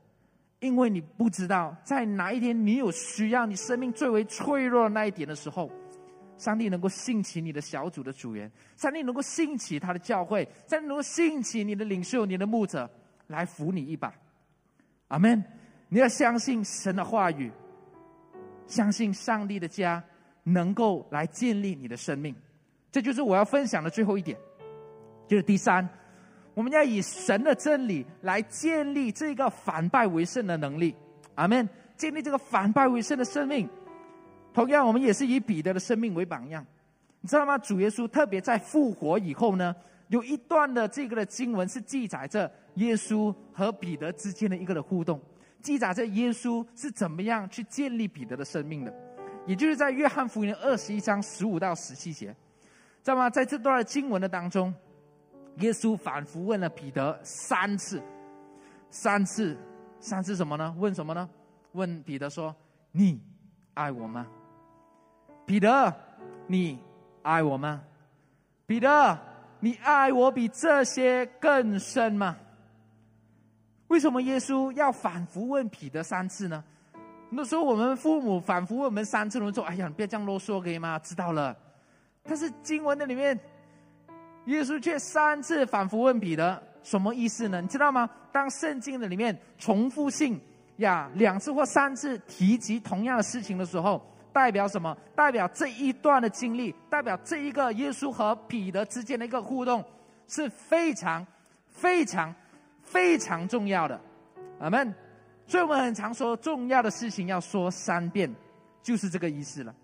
[0.58, 5.70] 因为你不知道在哪一天你有需要，你生命最为脆弱的那一点的时候，
[6.36, 12.90] 上帝能够兴起你的小组的组员，上帝能够兴起他的教会，上帝能够兴起你的领袖、你的牧者
[13.28, 14.12] 来扶你一把。
[15.06, 15.40] 阿门！
[15.88, 17.52] 你要相信神的话语，
[18.66, 20.02] 相信上帝的家
[20.42, 22.34] 能够来建立你的生命。
[22.90, 24.36] 这就是我要分享的最后一点，
[25.28, 25.88] 就是第三，
[26.54, 30.94] 我们要以神的真理来建立这个反败为胜的能力。
[31.34, 31.68] 阿门！
[31.96, 33.68] 建立这个反败为胜的生命。
[34.52, 36.64] 同样，我们也是以彼得的生命为榜样。
[37.20, 37.56] 你知道吗？
[37.58, 39.74] 主耶稣特别在复活以后呢，
[40.08, 42.50] 有一段的这个的经文是记载着。
[42.76, 45.20] 耶稣和彼得之间的一个的互动，
[45.60, 48.94] 记载着耶稣是怎么样去建立彼得的生命的，
[49.46, 52.28] 也就是在约翰福音二十一章十五到十七节，
[53.02, 53.28] 知道吗？
[53.28, 54.72] 在这段经文的当中，
[55.56, 58.00] 耶稣反复问了彼得三次，
[58.90, 59.56] 三次，
[59.98, 60.74] 三次什么呢？
[60.78, 61.28] 问什么呢？
[61.72, 62.54] 问彼得说
[62.92, 63.20] ：“你
[63.74, 64.26] 爱我吗？”
[65.46, 65.92] 彼得，
[66.46, 66.78] 你
[67.22, 67.82] 爱我吗？
[68.66, 69.18] 彼得，
[69.58, 72.36] 你爱我比这些更深吗？
[73.88, 76.62] 为什么耶稣要反复问彼得三次呢？
[77.30, 81.56] 那时候我们父母反复问我们三次，我们说：“哎呀，你不要这样啰嗦，可以吗？”知道了。
[82.24, 83.38] 但是经文的里面，
[84.46, 87.60] 耶稣却三次反复问彼得，什么意思呢？
[87.60, 88.10] 你知道吗？
[88.32, 90.40] 当圣经的里面重复性
[90.76, 94.96] 呀两次或三次提及同样的事情的时候，代表什么？
[95.14, 99.84] 代表这一段的经历，代表这一个耶稣和彼得之间的一个互动
[100.26, 101.26] 是非常
[101.68, 102.34] 非常。
[102.82, 104.00] 非常重要的，
[104.58, 104.92] 阿门。
[105.50, 108.32] 所以我们很常说，重要的事情要说三遍，
[108.84, 109.74] 就是这个意思了。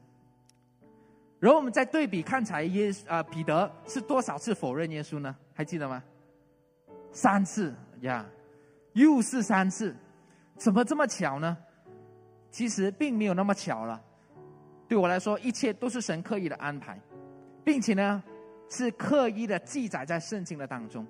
[1.40, 5.34] 然后我们再对比看，才耶啊彼得是多少次否认耶稣呢？
[5.52, 6.00] 还记得吗？
[7.10, 8.24] 三次呀，
[8.92, 9.92] 又是三次，
[10.56, 11.56] 怎么这么巧呢？
[12.52, 14.00] 其实并没有那么巧了。
[14.86, 16.96] 对我来说，一切都是神刻意的安排，
[17.64, 18.22] 并且呢，
[18.70, 21.04] 是刻意的记载在圣经的当中。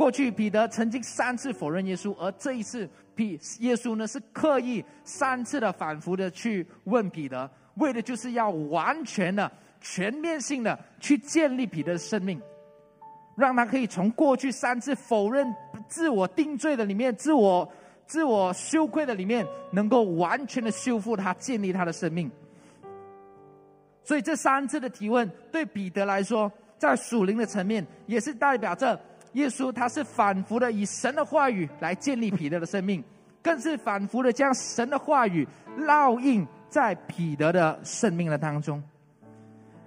[0.00, 12.40] 过去彼得曾经三次否认耶稣，而这一次彼耶稣呢是刻意三次的反复的去问彼得，为的就是要完全的、全面性的去建立彼得的生命，
[13.36, 15.46] 让他可以从过去三次否认、
[15.86, 17.70] 自我定罪的里面、自我
[18.06, 22.30] 自我羞愧的里面，能够完全的修复他、建立他的生命。
[24.02, 28.98] 所以这三次的提问对彼得来说，在属灵的层面也是代表着。
[29.32, 33.02] 耶稣他是反复的以神的话语来建立彼得的生命，
[33.42, 35.46] 更是反复的将神的话语
[35.78, 38.82] 烙印在彼得的生命的当中。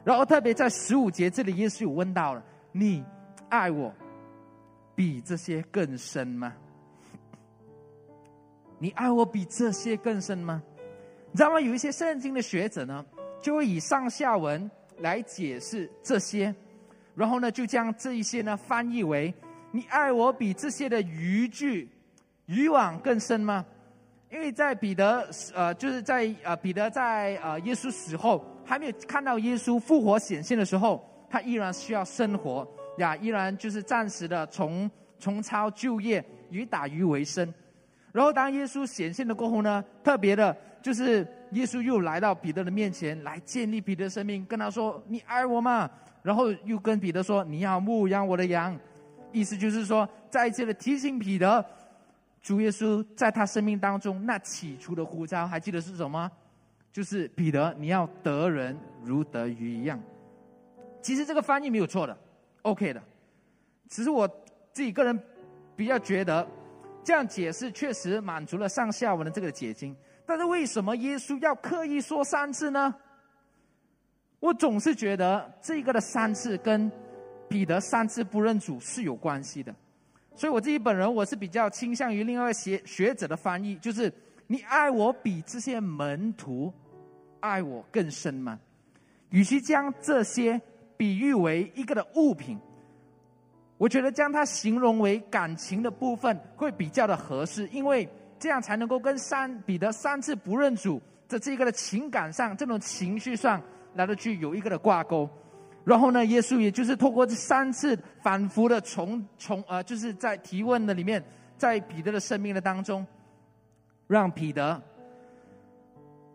[0.03, 3.03] 然后特别在十五节这里，耶稣有问到了：“你
[3.49, 3.93] 爱我
[4.95, 6.53] 比这些更深吗？
[8.79, 10.61] 你爱我比这些更深吗？”
[11.31, 11.59] 你知道吗？
[11.59, 13.05] 有一些圣经的学者呢，
[13.41, 16.53] 就会以上下文来解释这些。
[17.15, 19.33] 然后呢，就将这一些呢翻译为
[19.71, 21.89] ：“你爱我比这些的渔具、
[22.45, 23.65] 渔网更深吗？”
[24.31, 37.53] 因为在彼得呃，就是在呃彼得在呃耶稣死后还没有看到耶稣复活显现的时候，他依然需要生活呀，依然就是暂时的从从操就业，以打鱼为生。
[38.11, 45.89] 然后当耶稣显现了过后呢，特别的就是耶稣又来到彼得的面前来建立彼得的生命，跟他说：“你爱我吗？”
[46.21, 48.77] 然后又跟彼得说：“你要牧养我的羊。”
[49.31, 51.65] 意思就是说，再一次的提醒彼得，
[52.41, 56.31] 主耶稣在他生命当中那起初的呼召，还记得是什么？
[56.91, 59.99] 就是彼得，你要得人如得鱼一样。
[61.01, 62.15] 其实这个翻译没有错的
[62.61, 63.01] ，OK 的。
[63.89, 64.27] 只是我
[64.71, 65.19] 自己个人
[65.75, 66.47] 比较觉得，
[67.03, 69.95] 这样解释确实满足了上下文的这个解经。
[70.25, 72.95] 但是为什么耶稣要刻意说三次呢？
[74.39, 76.91] 我总是觉得这个的三次跟
[77.47, 79.73] 彼得三次不认主是有关系的，
[80.35, 84.11] 所以我自己本人我是比较倾向于另外一学学者的翻译，就是
[84.47, 86.73] 你爱我比这些门徒
[87.39, 88.59] 爱我更深吗？
[89.29, 90.61] 与其将这些
[90.97, 92.59] 比喻为一个的物品，
[93.77, 98.07] 我觉得将它形容为感情的部分会比较的合适，因为
[98.43, 103.61] 这样才能够跟三彼得三次不认主在这个的情感上这种情绪上。
[103.95, 105.29] 来的去有一个的挂钩，
[105.85, 111.23] 然后呢，耶稣也就是透过这三次反复的从从呃，就是在提问的里面，
[111.59, 113.05] 在彼得的生命的当中，
[114.07, 114.81] 让彼得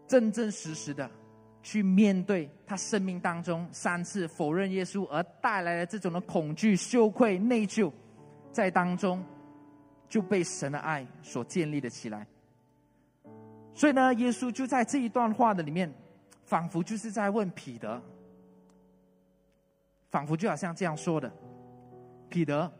[0.06, 1.10] 真真实实的
[1.64, 7.90] 去面对他生命当中三次否认耶稣而带来的这种的恐惧、羞愧、内疚，
[8.52, 9.20] 在当中
[10.08, 12.26] 就被神的爱所建立了起来。
[13.74, 15.92] 所以呢，耶稣就在这一段话的里面，
[16.44, 18.02] 仿佛就是在问彼得，
[20.10, 21.30] 仿佛就好像这样说的：
[22.28, 22.72] 彼得，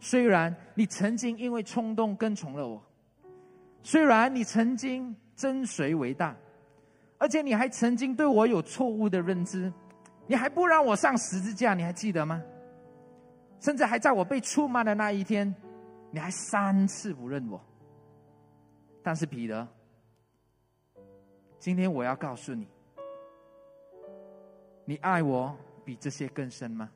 [0.00, 2.82] 虽然你曾经因为冲动跟从了我，
[3.82, 6.34] 虽然你曾经真谁为大。
[7.18, 9.72] 而且你还曾经对我有错误的认知，
[10.26, 12.42] 你还不让我上十字架，你还记得吗？
[13.60, 15.54] 甚至还在我被出卖的那一天，
[16.12, 17.60] 你还三次不认我。
[19.02, 19.66] 但是彼得，
[21.58, 22.68] 今天我要告诉你，
[24.84, 25.52] 你爱我
[25.84, 26.88] 比这些更深吗？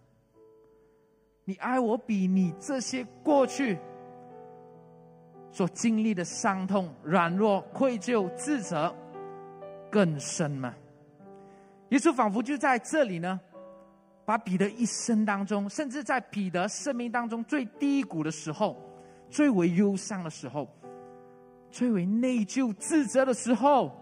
[1.44, 3.78] 你爱我比你这些过去
[5.50, 8.94] 所经历的伤痛、软弱、愧疚、自责。
[9.90, 10.74] 更深吗？
[11.88, 13.40] 耶稣仿佛就在这里呢，
[14.24, 18.76] 把彼得一生当中，甚至在彼得生命当中最低谷的时候、
[19.36, 20.66] 最为忧伤的时候、
[21.70, 23.92] 最为内疚自责的时候，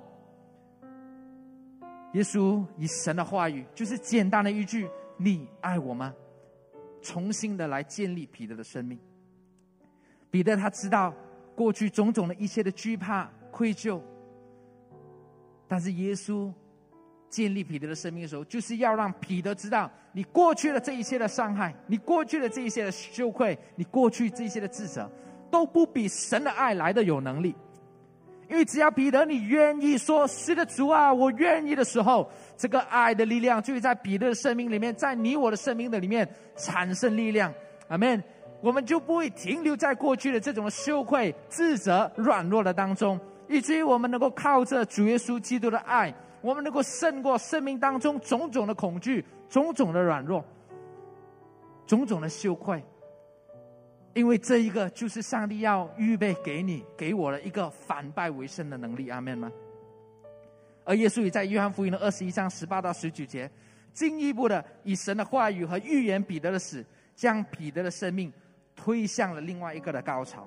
[2.13, 6.15] 耶稣以神的话语，就是简单的一句“你爱我吗”，
[7.03, 8.97] 重新的来建立彼得的生命。
[10.31, 11.13] 彼得他知道
[11.57, 14.01] 过去种种的一切的惧怕、愧疚。
[15.67, 16.53] 但是耶稣
[17.35, 25.11] 建立彼得的生命的时候，就是要让彼得知道，你过去的这一切的伤害，你过去的这一些的羞愧，你过去这些的自责，
[25.51, 27.53] 都不比神的爱来的有能力。
[28.49, 37.53] 因为只要彼得你愿意说“是的，主啊，我愿意”的时候，这个爱的力量就会在彼得的生命里面，在你我的生命的里面产生力量。
[37.89, 38.23] 阿门。
[38.61, 43.21] 我们就不会停留在过去的这种羞愧、自责、软弱的当中。
[43.47, 46.15] 以至于我们能够靠着主耶稣基督的爱，
[46.45, 50.45] 我们能够胜过生命当中种种的恐惧、种种的软弱、
[51.87, 52.85] 种种的羞愧。
[54.13, 59.09] 因为这一个就是上帝要预备给你、给我的一个反败为胜的能力。
[59.09, 59.51] 阿门吗？
[60.85, 63.51] 而耶稣也在约翰福音的二十一章十八到十九节，
[63.95, 66.85] 进一步的以神的话语和预言彼得的死，
[67.17, 68.31] 将彼得的生命
[68.77, 70.47] 推向了另外一个的高潮。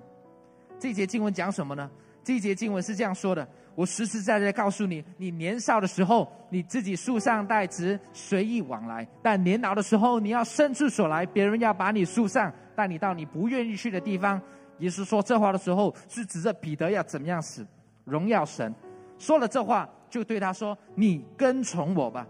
[0.78, 1.90] 这节经文讲什么呢？
[2.28, 14.42] 这一节经文是这样说的：“我实实在在告诉你，你年少的时候，你自己树上带直，随意往来；但年老的时候，你要伸出手来，别人要把你树上带你到你不愿意去的地方。”
[14.80, 17.66] 耶稣说这话的时候，是指着彼得要怎么样死，
[18.04, 18.76] 荣耀神。
[19.18, 22.28] 说了这话，就对他说：“你跟从我吧。”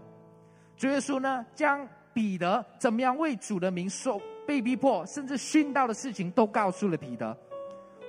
[0.78, 7.36] 主耶稣呢，将彼得怎么样为主的名受被逼迫，甚至殉道的事情，都告诉了彼得。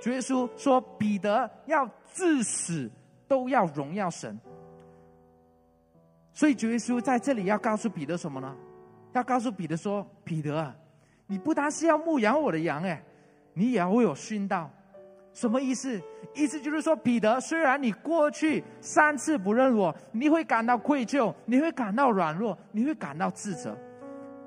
[0.01, 2.89] 主耶稣说：“彼得要至死
[3.27, 4.39] 都要荣耀神。”
[6.33, 8.55] 所以主耶稣在这里要告诉彼得什么呢？
[9.11, 10.73] 要告诉彼得说：“彼得啊，
[11.27, 13.03] 你不单是要牧养我的羊，哎，
[13.53, 14.69] 你也要为我殉道。
[15.33, 16.01] 什么意思？
[16.33, 23.77] 意思就是说，彼得，虽然你过去三次不认我，你会感到愧疚，你会感到软弱，你会感到自责。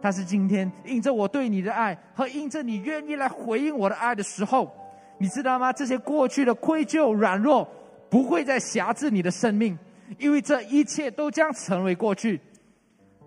[0.00, 4.74] 但是今天，因着我对你的爱和因着你愿意来回应我的爱的时候。”
[5.22, 5.72] 你知道吗？
[5.72, 7.68] 这些过去的愧疚、软弱，
[8.11, 9.78] 不会再辖制你的生命，
[10.18, 12.40] 因为这一切都将成为过去。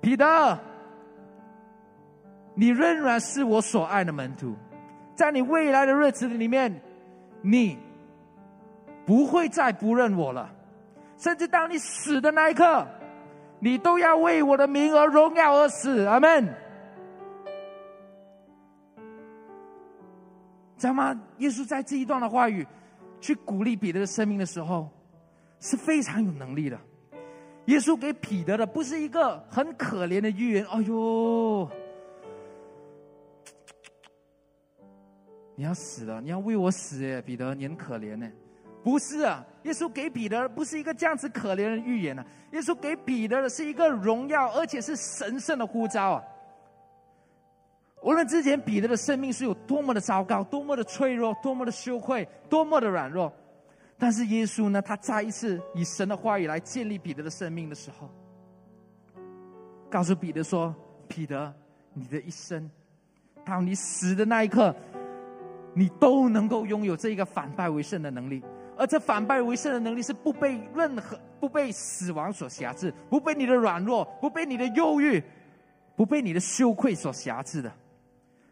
[0.01, 0.59] 彼得，
[2.53, 4.53] 你仍然是我所爱的门徒，
[5.15, 6.81] 在你未来的日子里面，
[7.41, 7.77] 你
[9.05, 10.53] 不会再不认我了，
[11.17, 12.85] 甚至当你死的那一刻，
[13.61, 16.01] 你都要为我的名而荣耀而死。
[16.01, 16.45] 阿门。
[20.77, 21.19] 知道吗？
[21.37, 22.65] 耶稣在这一段的话语，
[23.21, 24.89] 去鼓励彼得的生命的时候，
[25.59, 26.79] 是非常有能力的。
[27.65, 30.65] 耶稣给彼得的不是一个很可怜的预言。
[30.67, 31.67] 哎呦，
[35.55, 38.29] 你要死了，你要为我死耶，彼得，你很可怜呢。
[38.83, 42.23] 不是啊，耶稣给彼得不是一个这样子可怜的预言呢。
[42.51, 46.23] 耶稣给彼得的是一个荣耀，而且是神圣的呼召啊。
[48.05, 53.33] 无论之前彼得的生命是有多么的糟糕，多么的脆弱，多么的羞愧，多么的软弱，
[53.97, 54.79] 但是耶稣呢？
[54.79, 58.07] 他再一次以神的话语来建立彼得的生命的时候，
[59.89, 60.73] 告诉彼得说
[61.09, 61.51] ：“彼得，
[61.95, 62.69] 你的一生，
[63.43, 64.75] 到你死的那一刻，
[65.73, 68.43] 你都能够拥有这一个反败为胜的能力。
[68.77, 75.23] 而这反败为胜的能力是不被任何不被死亡所辖制，不被你的软弱，不被你的忧郁，
[75.95, 77.71] 不被你的羞愧所辖制的。”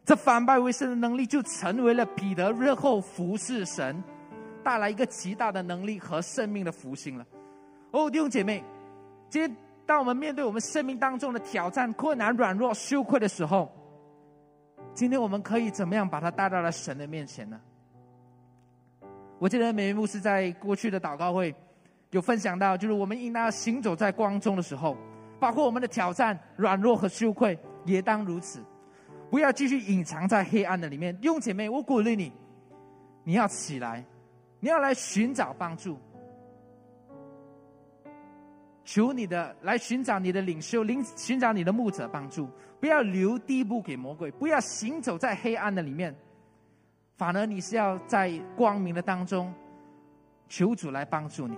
[0.06, 4.04] 这反败为胜的能力，就成为了彼得日后服侍神
[4.62, 7.26] 带来一个极大的能力和生命的福星了。
[7.92, 8.64] 哦，弟兄姐妹，
[9.30, 13.72] 今天当我们面对我们生命当中的挑战、困难、软弱、羞愧的时候，
[14.94, 17.60] 今天我们可以怎么样把它带到了神的面前呢？
[19.40, 21.54] 我记得美云牧师在过去的祷告会
[22.12, 24.98] 有分享到，就是我们应当行走在光中的时候，
[25.40, 28.60] 包括我们的挑战、软弱和羞愧，也当如此。
[29.34, 31.12] 不要继续隐藏在黑暗的里面。
[31.20, 32.32] 弟兄姐妹，我鼓励你，
[33.24, 34.06] 你要起来，
[34.60, 35.98] 你要来寻找帮助。
[38.84, 42.48] 求你的来寻找你的领袖，领寻找你的牧者帮助，
[42.80, 46.16] 不要留地步给魔鬼，不要行走在黑暗的里面，
[47.18, 49.52] 反而你是要在光明的当中，
[50.48, 51.58] 求主来帮助你，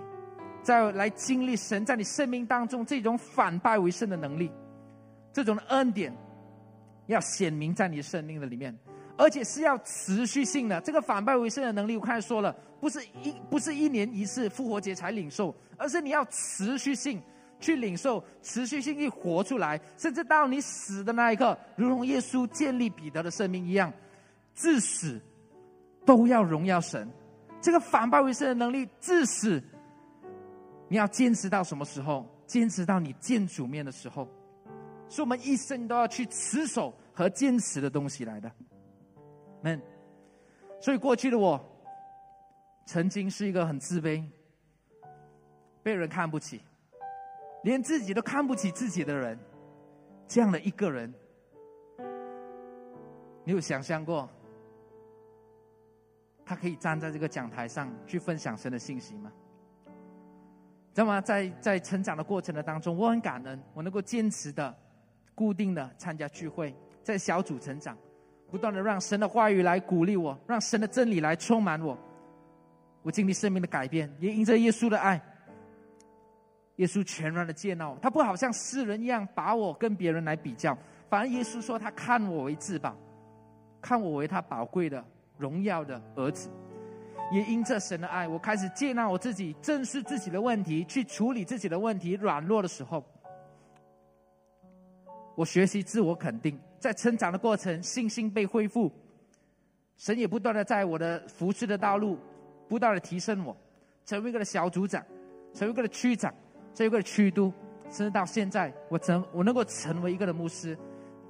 [0.62, 4.50] 再来经历神在你生命当中这种反败为胜的能力，
[5.30, 6.10] 这种恩典
[7.06, 8.76] 要显明在你生命的里面。
[9.18, 17.18] 而且是要持续性的，这个反败为胜的能力，我刚才说了，不是一不是一年一次复活节才领受，而是你要持续性
[17.58, 23.90] 去领受，持续性去活出来，甚至到你死的那一刻，如同耶稣建立彼得的生命一样，
[24.54, 25.18] 至死
[26.04, 27.10] 都要荣耀神。
[27.58, 29.62] 这个反败为胜的能力，至死
[30.88, 32.26] 你要坚持到什么时候？
[32.46, 34.28] 坚持到你见主面的时候，
[35.08, 38.50] 是我们一生都要去持守和坚持的东西来的。
[39.62, 39.80] 们，
[40.80, 41.60] 所以过去的我，
[42.84, 44.24] 曾经是一个很自卑、
[45.82, 46.60] 被人看不起、
[47.62, 49.38] 连自己都看不起自己的人，
[50.28, 51.12] 这样的一个人，
[53.44, 54.28] 你有想象过，
[56.44, 59.32] 他可以站在这个讲台上去分享神的信息吗？
[60.94, 61.20] 知道吗？
[61.20, 64.74] 在在成长的过程的当中，我很感恩，我能够坚持的、
[65.36, 66.74] 固定的参加聚会，
[67.04, 67.96] 在小组成长。
[68.50, 71.96] 不断的让神的话语来鼓励我，让神的真理来充满我。
[73.02, 75.20] 我经历生命的改变，也因着耶稣的爱。
[76.76, 80.76] 耶稣全然的接纳我，他不好像世人一样把我跟别人来比较，
[81.08, 82.96] 反而耶稣说他看我为至宝，
[83.80, 85.04] 看我为他宝贵的
[85.36, 86.48] 荣耀的儿子。
[87.32, 92.12] 也因着神的爱，我开始接纳我自己，正视自己的问题，去处理自己的问题。
[92.12, 93.04] 软弱的时候，
[95.36, 96.58] 我学习自我肯定。
[96.78, 98.92] 在成长的过程，信心被恢复，
[99.96, 102.18] 神也不断的在我的服侍的道路，
[102.68, 103.56] 不断的提升我，
[104.04, 105.02] 成为一个小组长，
[105.54, 106.32] 成为一个区长，
[106.74, 107.52] 成为一个区督，
[107.90, 110.78] 甚至到现在，我成我能够成为一个的牧师，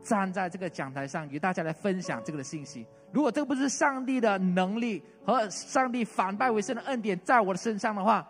[0.02, 2.84] 站在这个讲台上与大家来分享这个的信息。
[3.12, 8.28] 如果这个不是上帝的能力和上帝反败为胜的恩典在我的身上的话，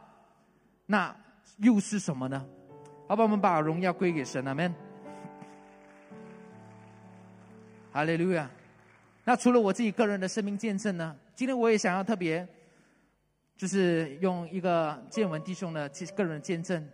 [0.85, 1.16] 那
[1.57, 2.47] 又是什么呢？
[3.09, 4.72] 好吧，我们把荣耀归给神，阿门。
[7.97, 8.47] 哈利路亚！
[9.24, 11.16] 那除了我自己个人的生命见证呢？
[11.34, 12.47] 今天我也想要特别，
[13.57, 16.86] 就是用一个建文弟兄的个人见证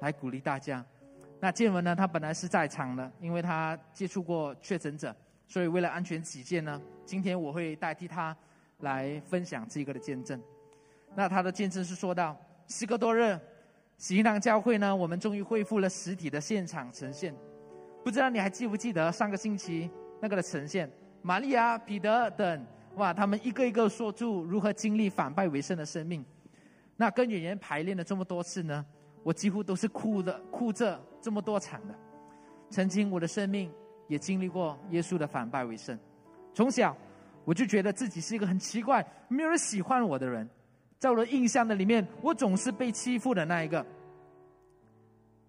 [0.00, 0.82] 来鼓励大家。
[1.40, 5.14] 那建文呢，他本来是在场的，因为他接触过确诊者，
[5.46, 8.34] 所以为了安全起见呢，今天我会代替他
[8.78, 10.42] 来分享这个的见证。
[11.14, 12.34] 那他的见证是说到，
[12.66, 13.38] 时隔多日，
[13.98, 17.34] 喜堂教会呢，我们终于恢复了实体的现场呈现。
[18.02, 19.90] 不知道你还记不记得上个星期？
[20.20, 20.90] 那个的呈现，
[21.22, 26.24] 玛利亚、彼得等，哇，他们一个一个说出如何经历反败为胜的生命。
[26.96, 28.84] 那跟演员排练了这么多次呢，
[29.22, 31.94] 我几乎都是哭的，哭着这么多场的。
[32.70, 33.70] 曾经我的生命
[34.08, 35.98] 也经历过耶稣的反败为胜。
[36.54, 36.96] 从小
[37.44, 40.48] 我就觉得自己是一个很奇怪、没有人喜欢我的人，
[40.98, 43.84] 在我的印象的里面，我总是被欺负的那一个。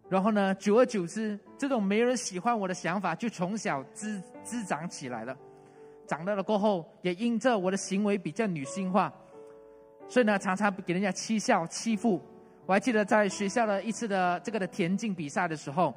[0.09, 5.37] 然后呢，久而久之，这种没人喜欢我的想法就从小滋滋长起来了。
[6.07, 9.13] 长大了过后，也因着我的行为比较女性化，
[10.07, 12.21] 所以呢，常常给人家欺笑、欺负。
[12.65, 15.93] 我还记得在学校的一次的这个的田径比赛的时候，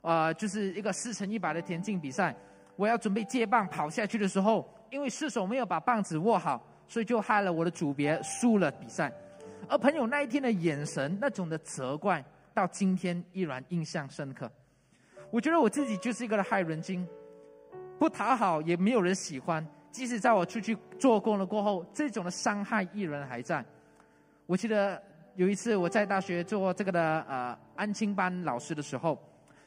[0.00, 2.34] 呃，就是一个四乘一百的田径比赛，
[2.76, 9.12] 我要准备接棒跑下去的时候，因为失手没有把棒子握好，所以就害了我的组别输了比赛。
[9.68, 12.24] 而朋友那一天的眼神，那种的责怪。
[12.54, 14.50] 到今天依然印象深刻。
[15.30, 17.06] 我觉得我自己就是一个害人精，
[17.98, 19.66] 不讨好也没有人喜欢。
[19.90, 23.64] 即使在我出去做工了过后，这种的伤害依然还在。
[24.46, 25.02] 我记得
[25.34, 29.18] 有一次我在大学做这个的呃安亲班老师的时候，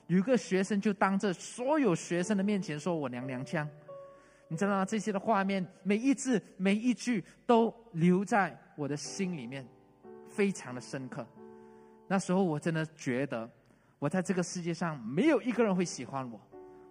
[0.08, 3.68] 有个学生就当着所有学生的面前说我娘娘腔。
[4.48, 4.86] 你知道吗？
[4.86, 9.66] 这些的画面，每一字每一句都留在我的心里面，
[10.30, 11.26] 非常的深刻。
[12.08, 13.50] 那时候我真的觉得，
[14.00, 16.40] 我在这个世界上没有一个人会喜欢我，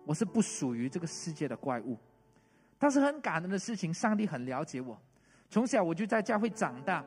[0.05, 1.97] 我是不属于这个世界的怪物。
[2.79, 5.01] 但是很感人的事情，上帝很了解我。
[5.49, 7.05] 从小我就在教会长大，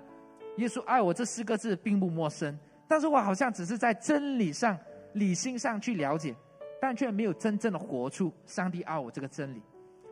[0.56, 2.58] 耶稣爱我这四个字并不陌生。
[2.88, 4.78] 但是我好像只是在真理上
[5.14, 6.34] 理性上去了解，
[6.80, 9.62] 但却没有真正的活出上帝爱我这个真理。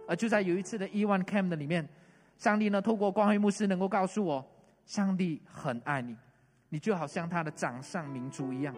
[0.06, 1.88] 而就在有一次的 E One Camp 的里面，
[2.38, 4.46] 上帝呢透过光辉牧师能够告诉我，
[4.86, 6.16] 上帝很爱你，
[6.76, 8.76] 你就好像他的掌上明珠一样。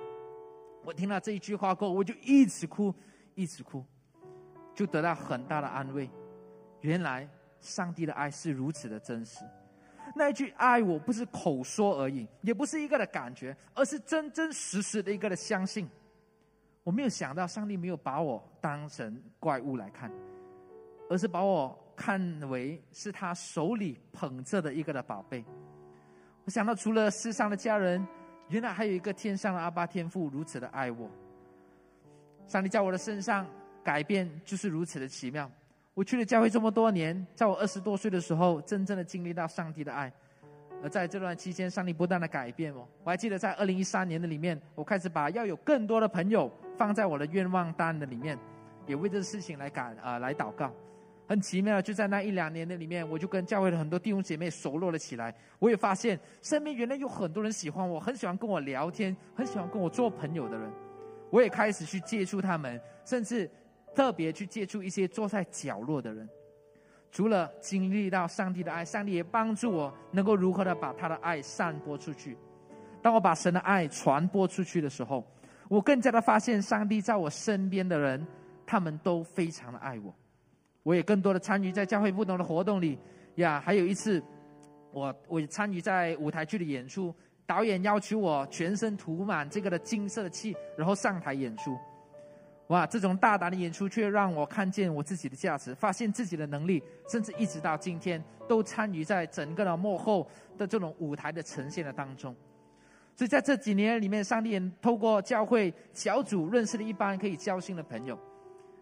[0.84, 2.94] 我听到这一句话过后，我就一直哭，
[3.34, 3.84] 一直哭，
[4.76, 6.08] 就得到很大的安慰。
[6.82, 7.28] 原来
[7.60, 9.44] 上帝的爱是如此的真实。
[10.16, 15.90] 那一句爱我不是口说而已，也不是一个的感觉，而是真真实实的一个的相信。
[16.84, 20.12] 我没有想到上帝没有把我当成怪物来看。
[21.10, 25.44] 而是把我看为是他手里捧着的一个的宝贝。
[26.48, 28.08] 我想到，除了世上的家人，
[28.48, 31.12] 原来还有一个天上的阿爸天父如此的爱我。
[32.48, 33.46] 上帝在我的身上
[33.84, 35.52] 改变就是如此的奇妙。
[35.94, 40.10] 我去了教会这么多年，在我二十多岁的时候，真正的经历到上帝的爱。
[40.82, 42.88] 而在这段期间，上帝不断的改变我。
[43.04, 48.40] 我还记得在二零一三年的里面，我开始把要有更多的朋友放在我的愿望单的里面，
[48.86, 50.72] 也为这个事情来感啊来祷告。
[51.28, 55.36] 很奇妙，就在那一两年的里面，我就跟教会的很多弟兄姐妹熟络了起来。
[55.60, 60.72] 我也发现身边原来有很多人喜欢我，很喜欢跟我聊天，很喜欢跟我做朋友的人。
[61.30, 63.50] 我也开始去接触他们，甚至
[63.94, 66.28] 特别去接触一些坐在角落的人。
[67.12, 72.38] 除了经历到上帝的爱，上帝也帮助我能够如何的把他的爱散播出去。
[73.02, 75.26] 当我把神的爱传播出去的时候，
[75.70, 78.26] 我更加的发现上帝在我身边的人，
[78.66, 80.14] 他们都非常的爱我。
[80.88, 82.98] 我也更多的参与在教会不同的活动里
[83.36, 84.24] 呀，还有一次，
[84.94, 87.14] 我我参与在舞台剧的演出，
[87.46, 91.78] 导演要求我全身涂满这个的金色的漆，然后上台演出。
[92.68, 100.26] 哇，这种大胆的演出却让我看见我自己的价值，发现自己的能力，甚至一直到今天都参与在整个的幕后
[100.58, 102.34] 的这种舞台的呈现的当中。
[103.14, 108.18] 所以在这几年里面，上帝透过教会小组认识了一帮可以交心的朋友。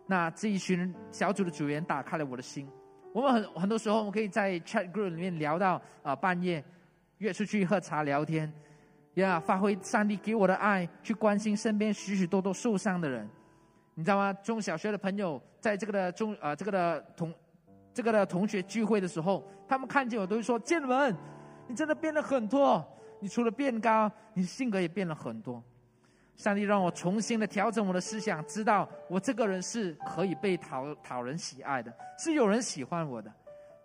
[0.08, 2.68] 那这一群小组的组员打开了我的心。
[3.14, 6.64] 我们很很多时候，我们可以在 chat group 里面聊到啊半夜，
[7.20, 8.52] 约出去喝茶聊天，
[9.14, 13.28] 呀，发挥上帝给我的爱，去关心身边许许多多受伤的人。
[13.94, 14.34] 你知道吗？
[14.34, 17.34] 中小学的朋友在这个的中啊这个的同
[17.94, 21.16] 这个的同学聚会的时候，他们看见我都会说：“建文，
[21.68, 22.86] 你真的变了很多。
[23.22, 25.64] 你除了变高，你性格也变了很多。”
[26.36, 33.32] 上帝让我重新的调整我的思想，知道我这个人是可以被讨讨人喜爱的，是有人喜欢我的。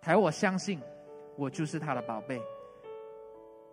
[0.01, 0.79] 他要我相信，
[1.37, 2.41] 我就是他的宝贝。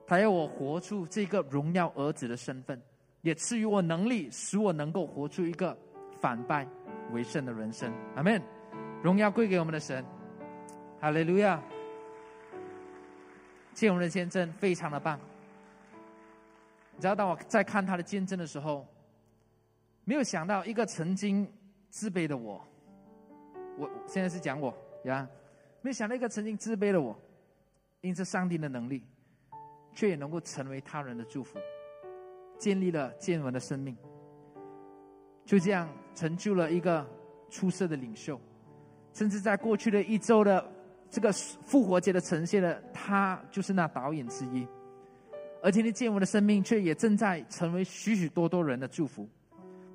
[0.06, 2.80] 他要我活出这个荣耀儿子的身份，
[3.22, 5.76] 也赐予我能力，使我能够活出一个
[6.20, 6.66] 反败
[7.12, 7.92] 为胜的人生。
[8.14, 8.40] 阿门。
[9.02, 10.04] 荣耀归给我们的神。
[11.00, 11.60] 哈利路亚。
[13.74, 15.18] 谢我们的见证非常的棒。
[16.98, 18.84] 你知道，当我在看他的见证的时候，
[20.02, 21.48] 没有想到一个曾经
[21.90, 22.60] 自卑的我，
[23.78, 24.74] 我现在是讲我
[25.04, 25.28] 呀，
[25.80, 27.16] 没有想到一个曾经自卑的我，
[28.00, 29.04] 因着上帝的能力，
[29.94, 31.56] 却也能够成为他人的祝福，
[32.58, 33.96] 建立了见闻的生命，
[35.44, 37.08] 就这样成就了一个
[37.48, 38.40] 出色的领袖，
[39.12, 40.68] 甚至在过去的一周的
[41.08, 44.66] 这个复活节的呈现的，他就是那导演之一。
[45.62, 49.28] 而今天见我的生命，却也正在成为许许多多人的祝福。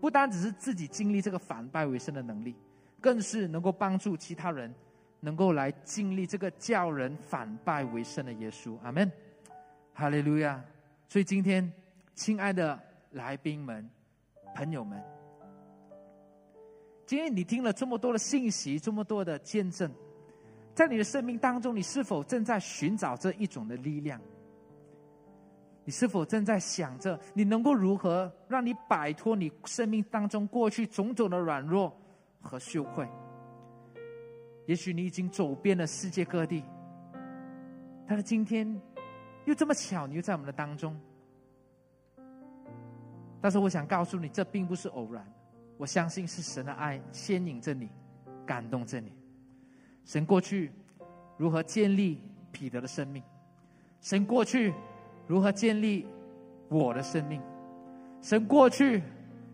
[0.02, 2.54] 不单只是自己经历这个反败为胜的能力，
[3.00, 4.74] 更是能够帮助其他人，
[5.22, 8.78] 能够来经历这个叫人反败为胜的耶稣。
[8.84, 9.10] 阿门，
[9.94, 10.62] 哈利路亚。
[11.08, 11.72] 所以今天，
[12.14, 12.78] 亲爱的
[13.12, 13.90] 来宾们、
[14.54, 15.02] 朋友们，
[17.06, 19.90] 今天你听了这么多的信息，这么多的见证，
[20.76, 24.20] 在你的生命当中，你是否正在寻找这一种的力量？
[25.86, 31.94] 你是否正在想着，你能够如何让你摆脱你生命当中过去种种的软弱
[32.42, 33.08] 和羞愧？
[34.66, 36.64] 也许你已经走遍了世界各地，
[38.08, 38.82] 但是今天
[39.44, 40.98] 又这么巧，你又在我们的当中。
[43.42, 45.28] 但是我想告诉你，这并不是偶然。
[45.78, 47.90] 我相信是神的爱牵引着你，
[48.46, 49.12] 感动着你。
[50.06, 50.72] 神过去
[51.38, 52.22] 如何建立
[52.54, 53.22] 彼得的生命？
[54.00, 54.74] 神过去。
[55.28, 56.06] 如何建立
[56.70, 57.42] 我的生命？
[58.22, 59.02] 神过去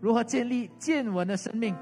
[0.00, 1.74] 如何建立见闻的生命？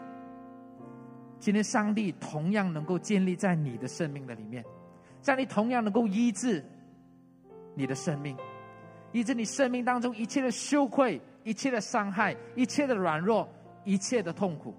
[1.39, 4.65] 今天上帝同样能够建立在你的生命的里面，
[5.23, 6.65] 上帝同样能够医治
[7.75, 8.37] 你的生命，
[9.13, 13.49] 医治你生命当中一切的羞愧、一切的伤害、一切的软弱、
[13.85, 14.75] 一切的痛苦，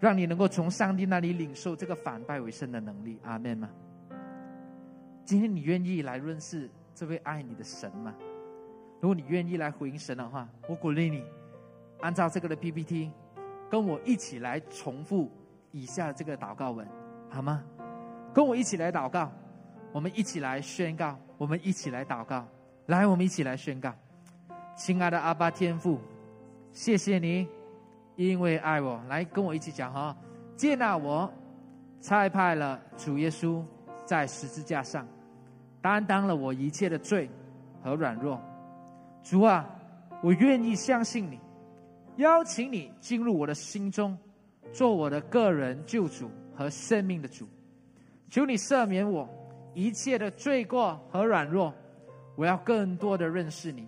[0.00, 3.18] 让你能够从上帝那里领受这个反败为胜的能力。
[3.22, 3.70] 阿门吗？
[5.24, 8.14] 今天你愿意来认识这位爱你的神吗？
[9.00, 11.24] 如果你愿意来回应神的话，我鼓励你
[12.00, 13.10] 按照这个的 PPT，
[13.70, 15.30] 跟我一起来重复
[15.70, 16.86] 以下这个祷告文，
[17.30, 17.64] 好吗？
[18.34, 19.30] 跟我一起来祷告，
[19.92, 22.46] 我们一起来宣告，我们一起来祷告，
[22.86, 23.92] 来，我们一起来宣告。
[24.76, 25.98] 亲爱的阿爸天父，
[26.72, 27.46] 谢谢你，
[28.16, 30.16] 因为爱我，来跟我一起讲哈，
[30.56, 31.32] 接纳我，
[32.00, 33.62] 差派了主耶稣
[34.04, 35.06] 在十字架上，
[35.80, 37.30] 担当了我一切的罪
[37.82, 38.40] 和软弱。
[39.22, 39.68] 主啊，
[40.22, 41.38] 我愿意相信你，
[42.16, 44.18] 邀请你进入我的心中，
[44.72, 47.46] 做我的个人救主和生命的主。
[48.28, 49.28] 求你赦免我
[49.74, 51.72] 一切的罪过和软弱，
[52.34, 53.86] 我要更多的认识你，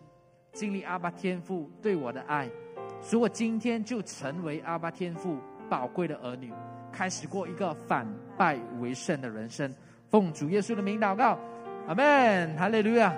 [0.52, 2.48] 经历阿巴天父对我的爱，
[3.02, 5.38] 使我今天就成为阿巴天父
[5.68, 6.52] 宝贵的儿女，
[6.92, 8.06] 开始过一个反
[8.36, 9.74] 败为胜的人生。
[10.14, 11.36] 奉主耶稣的名祷告，
[11.88, 13.12] 阿门，哈利路亚。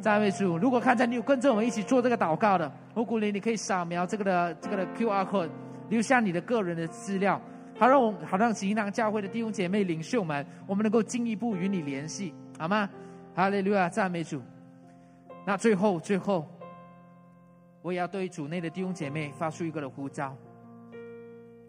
[0.00, 0.56] 赞美主！
[0.56, 5.50] 如果看在你有跟着我们一起做这个祷告的，我鼓励你可以扫描这个的这个的 Q R code，
[5.88, 7.40] 留下你的个人的资料，
[7.76, 12.88] 好让我好让吉囊教会的弟兄姐妹领袖们，我们能够进一步与你联系，好吗？
[13.34, 13.88] 哈利路亚！
[13.88, 14.40] 赞美主！
[15.44, 16.46] 那最后最后，
[17.82, 20.36] 我也要对主内的弟兄姐妹发出一个的呼召。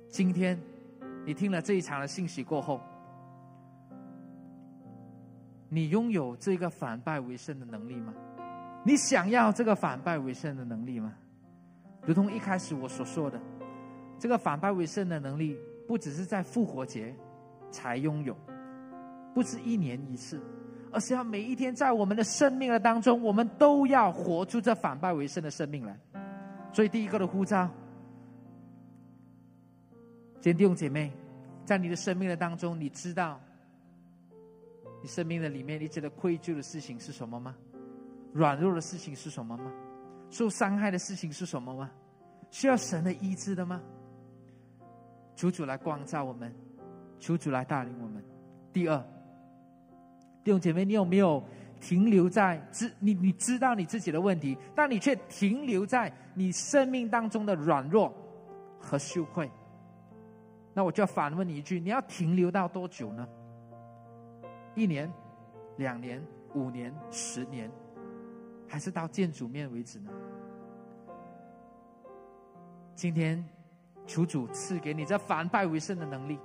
[0.07, 0.55] 今天
[1.25, 2.79] 你听了这一场的信息过后。
[5.73, 8.13] 你拥有这个反败为胜的能力吗？
[8.83, 11.13] 你想要这个反败为胜的能力吗？
[12.05, 13.39] 如同一开始我所说的，
[14.19, 15.57] 这个反败为胜的能力
[15.87, 17.15] 不只是在复活节
[17.71, 18.35] 才拥有，
[19.33, 20.41] 不是一年一次，
[20.91, 25.97] 而是要每一天在我们的生命的当中，我们都要活出这反败为胜的生命来。
[26.73, 27.69] 所以第一个的呼召，
[30.41, 31.13] 弟兄姐妹，
[31.63, 33.39] 在你的生命的当中，你知道。
[35.01, 37.55] 你生命的里面，你觉得愧疚的事情是什么吗？
[38.33, 39.71] 软弱的事情是什么吗？
[40.29, 41.91] 受伤害的事情是什么吗？
[42.49, 43.81] 需要神的医治的吗？
[45.35, 46.53] 求主来光照我们，
[47.19, 48.23] 求主来带领我们。
[48.71, 48.97] 第二，
[50.43, 51.43] 弟兄姐妹，你有没有
[51.79, 58.13] 停留在知你你知道你自己的问题，但你却停留在你生命当中的软弱
[58.79, 59.49] 和羞愧？
[60.73, 63.27] 那我就要反问你一句：你要停留到多久呢？
[64.75, 65.11] 一年、
[65.77, 67.69] 两年、五年、十年，
[68.67, 70.09] 还是到见主面为止呢？
[72.95, 73.43] 今天，
[74.05, 76.39] 求主赐给你这反败为胜的能力，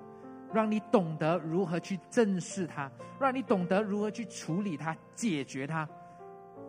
[0.52, 5.88] 让你懂得如何去正视它，让你懂得如何去处理它、解决它，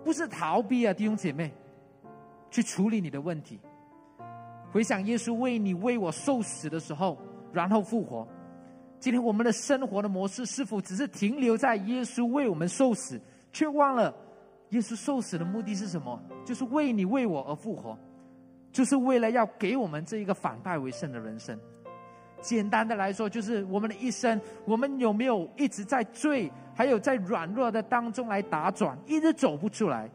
[0.03, 1.53] 不是逃避啊，弟兄姐妹，
[2.49, 3.60] 去处理你的问题。
[4.72, 7.18] 回想耶稣为你、为我受死的时候，
[7.53, 8.28] 然后复活。
[8.99, 13.21] 今天我们的生活的模式是否只是停留在耶稣为我们受死，
[13.51, 14.13] 却忘了
[14.69, 16.19] 耶稣受死的目的是什么？
[16.43, 17.97] 就是为你为我而复活，
[18.71, 21.57] 就是为了要给我们这一个反败为胜的人生。
[22.41, 30.09] 简单的来说，就是我们的一生，我们有没有一直在罪，还有在软弱的当中来打转，一直走不出来？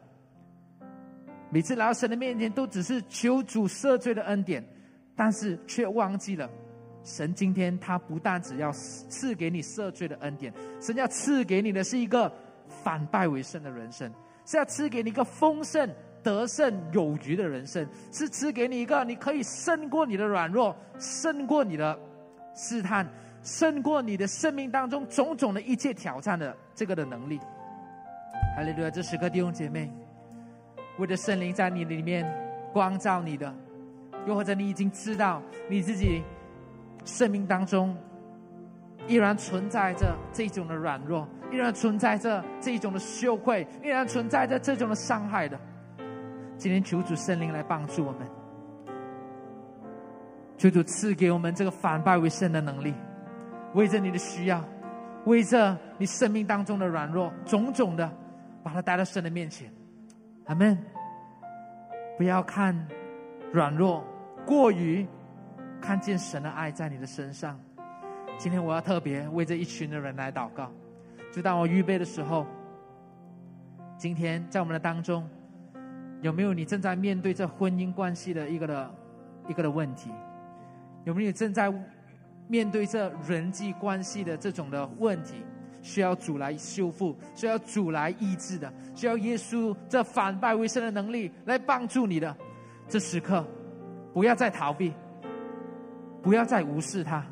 [1.49, 4.63] 每次来到神的面前，都只是求主赦罪的恩典，
[5.15, 6.49] 但是却忘记了。
[7.03, 12.31] 神今天他不但只要赐给你赦罪的恩典，神要赐给你的是一个
[12.83, 14.09] 反败为胜的人生，
[14.45, 15.89] 是要赐给你一个丰盛、
[16.23, 21.99] 得胜、有余的人生，是赐给你一个你可以胜过你的软弱，胜过你的
[22.55, 23.05] 试探，
[23.43, 27.37] 胜过你的生命当中种种的一切挑战的这个的能力。
[28.55, 28.89] 哈利路亚！
[28.89, 29.91] 这时刻弟兄姐妹，
[30.97, 32.25] 为了圣灵在你里面
[32.71, 33.53] 光照你的，
[34.25, 36.23] 又或者你已经知道你自己。
[37.05, 37.95] 生命当中
[39.07, 45.59] 依然存在着这种的软弱，依然存在着这种的羞愧，依然存在着这种的伤害的。
[46.57, 48.21] 今天求主圣灵来帮助我们，
[50.57, 52.93] 求主赐给我们这个反败为胜的能力，
[53.73, 54.63] 为着你的需要，
[55.25, 58.09] 为着你生命当中的软弱，种种的，
[58.63, 59.69] 把它带到神的面前。
[60.45, 60.77] 阿门。
[62.17, 62.87] 不要看
[63.51, 64.01] 软弱
[64.45, 65.05] 过于。
[65.83, 67.59] 看见神的爱在你的身上，
[68.37, 70.71] 今天我要特别为这一群的人来祷告。
[71.29, 72.47] 就当我预备的时候，
[73.97, 75.27] 今天在我们的当中，
[76.21, 78.95] 有没有你正在面对这婚姻关系的一个的
[79.49, 80.09] 一个的问题？
[81.03, 81.69] 有没有正在
[82.47, 85.43] 面对这人际关系的这种的问题，
[85.81, 92.33] 需要主来修复，需要主来医治的，需要耶稣这反败为胜的能力来帮助你的？
[92.87, 93.45] 这时刻，
[94.13, 94.93] 不要再逃避。
[96.23, 97.23] 不要再无视他，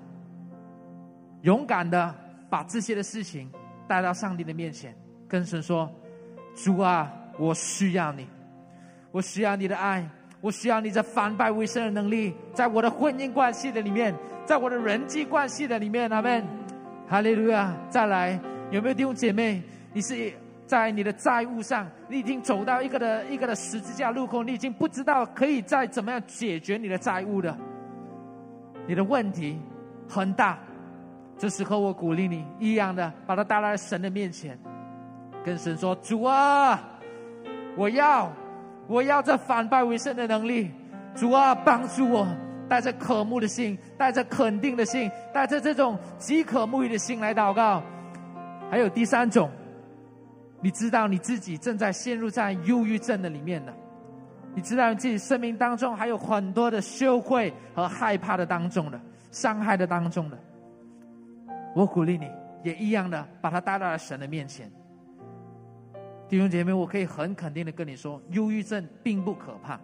[1.44, 2.14] 勇敢的
[2.50, 3.50] 把这些的事情
[3.88, 4.94] 带到上帝的面前，
[5.28, 5.90] 跟神说
[6.54, 8.28] ：“主啊，我需要你。
[9.12, 10.06] 我需要你的爱，
[10.42, 14.14] 我需要你这反败为胜的能力，在我的婚姻关系的里面，
[14.46, 16.46] 在我的人际关系的里面，阿门。
[17.08, 17.76] 哈利路亚！
[17.90, 18.40] 再来，
[18.72, 19.62] 有没有弟兄姐妹？
[19.94, 20.32] 你是
[20.66, 27.54] 在你的债务上，你已经走到一个的一个的十字架路口，你已经不知道可以再怎么样解决你的债务的，
[28.88, 29.60] 你的问题
[30.08, 30.58] 很大。
[31.38, 34.58] 这时候我鼓励你，一样的把它带来神的面前，
[35.44, 36.80] 跟神说：“主啊，
[37.76, 38.32] 我要，
[38.88, 40.70] 我要这反败为胜的能力。
[41.16, 42.28] 主啊，帮助我。”
[42.70, 47.84] 带着渴慕的心，带着肯定的心，带着这种饥渴沐浴的心来祷告。
[48.70, 49.52] 还有第三种，
[50.62, 53.74] 你知道你自己正在陷入在忧郁症的里面的，
[54.54, 59.00] 你知道你自己生命当中还有很多的羞愧和害怕的当中的
[59.32, 60.38] 伤害的当中的。
[61.74, 62.30] 我鼓励你，
[62.64, 64.70] 也一样的把它带到了神的面前。
[66.28, 69.80] 弟兄姐妹，我可以很肯定的跟你说，忧郁症并不可怕。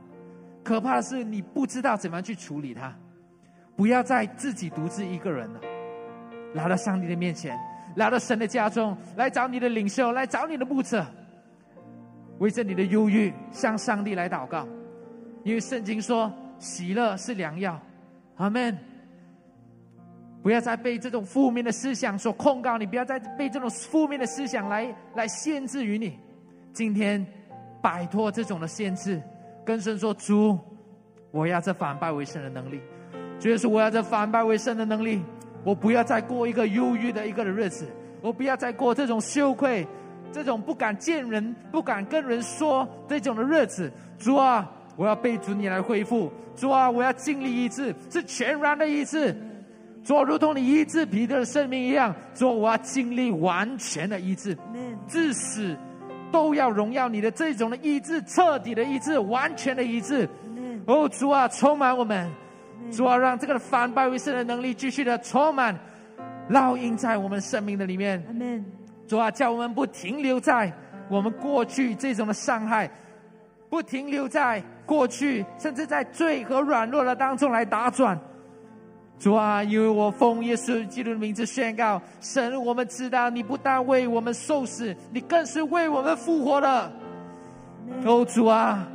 [0.63, 2.93] 可怕的是，你不知道怎么样去处理它。
[3.75, 5.61] 不要再自己独自一个人了，
[6.53, 7.57] 来到上帝的面前，
[7.95, 11.05] 来到神的家中，来找你的领袖，来找你的牧者，
[12.39, 14.67] 为着你的忧郁向上帝来祷告。
[15.43, 17.79] 因为圣经说，喜乐是良药。
[18.35, 18.77] 阿门。
[20.43, 26.17] 不要再被这种负面的思想所控告你，不要再被这种负面的思想来来限制于你。
[26.71, 27.25] 今天
[27.81, 29.21] 摆脱这种的限制。
[29.65, 30.57] 跟神说：“主，
[31.31, 32.79] 我要这反败为胜的能力，
[33.37, 35.21] 就是我要这反败为胜的能力。
[35.65, 37.85] 我不要再过一个忧郁的一个的日子，
[38.21, 39.85] 我不要再过这种羞愧、
[40.31, 43.91] 这种不敢见人、不敢跟人说这种的日子。
[44.17, 46.31] 主啊，我要被主你来恢复。
[46.55, 49.35] 主啊，我要尽力医治，是全然的医治。
[50.03, 54.57] 主，如同你医治彼得的生命一样，主，我要尽力完全的医治，
[55.07, 55.75] 至死。”
[56.29, 60.27] 都要荣耀你的这种的医治，彻底的医治，完全的医治。
[60.85, 62.29] 哦，主啊，充满我们，
[62.91, 65.73] 主啊，让这个反败为胜的能力继续的充满，
[66.49, 68.21] 烙印在我们生命的里面。
[69.07, 70.71] 主啊，叫我们不停留在
[71.09, 72.89] 我们过去这种的伤害，
[73.69, 78.19] 不停留在过去，甚至在罪和软弱的当中来打转。
[79.17, 86.91] 主啊，因为我奉耶稣基督的名字宣告，神，我们知道你不但为我们受死，你更是为我们复活的。
[88.05, 88.87] 哦，主啊，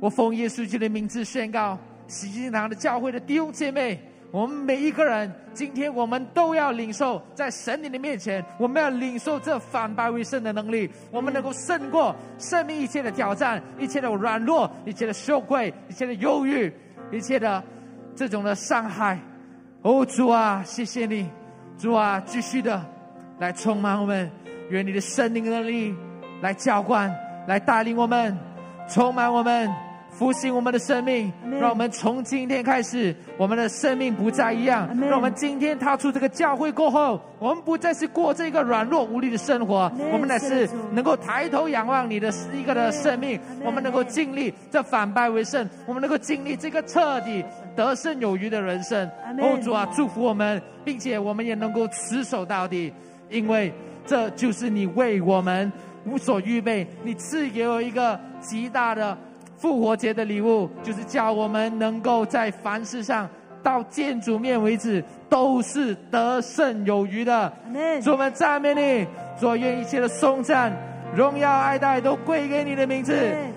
[0.00, 3.98] 我奉耶稣基督的名字宣告，喜信堂的教会的弟兄姐妹，
[4.30, 16.72] 我们每一个人，今天我们都要领受在神你的面前，我们要领受这反败为胜的能力，我们能够胜过生命一切的挑战，一切的软弱，一切的羞愧，一切的忧郁，
[17.10, 17.62] 一切的
[18.14, 19.18] 这种的伤害。
[19.82, 21.28] 哦，主啊，谢谢你，
[21.78, 22.84] 主啊，继续的
[23.38, 24.30] 来充满我们，
[24.68, 25.94] 愿你的圣灵能力
[26.42, 27.14] 来浇灌，
[27.46, 28.36] 来带领我们，
[28.88, 29.70] 充满我们，
[30.18, 34.88] 复兴我们的生命，让我们从今天开始，我们的生命不再一样。
[34.98, 47.44] 让我们今天踏出这个教会过后，我们不再是过这个软弱无力的生活，我们乃是能够抬头仰望你的一个的生命，我们能够经历这反败为胜，我们能够经历这个彻底。
[47.76, 49.06] 得胜有余的人生，
[49.38, 52.90] 哦主啊，祝福我们，并且我们也能够持守到底，
[53.28, 53.70] 因为
[54.06, 55.70] 这就是你为我们
[56.06, 59.14] 无所预备，你赐给我一个极大的
[59.58, 63.28] 复活节的礼物，就是叫我们能够在凡事上
[63.62, 67.52] 到见主面为止，都是得胜有余的。
[68.02, 69.06] 主我们赞美你，
[69.40, 70.72] 主愿一切的颂赞、
[71.14, 73.14] 荣耀、爱戴都归给你的名字。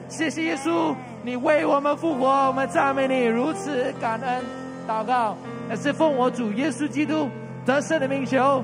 [0.07, 0.95] 谢谢耶稣。
[1.21, 4.41] 你为我们复活，我们赞美你，如此感恩，
[4.87, 5.35] 祷告，
[5.69, 7.27] 也是奉我主耶稣基督
[7.65, 8.63] 得胜的名求，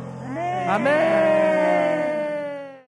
[0.68, 1.65] 阿门。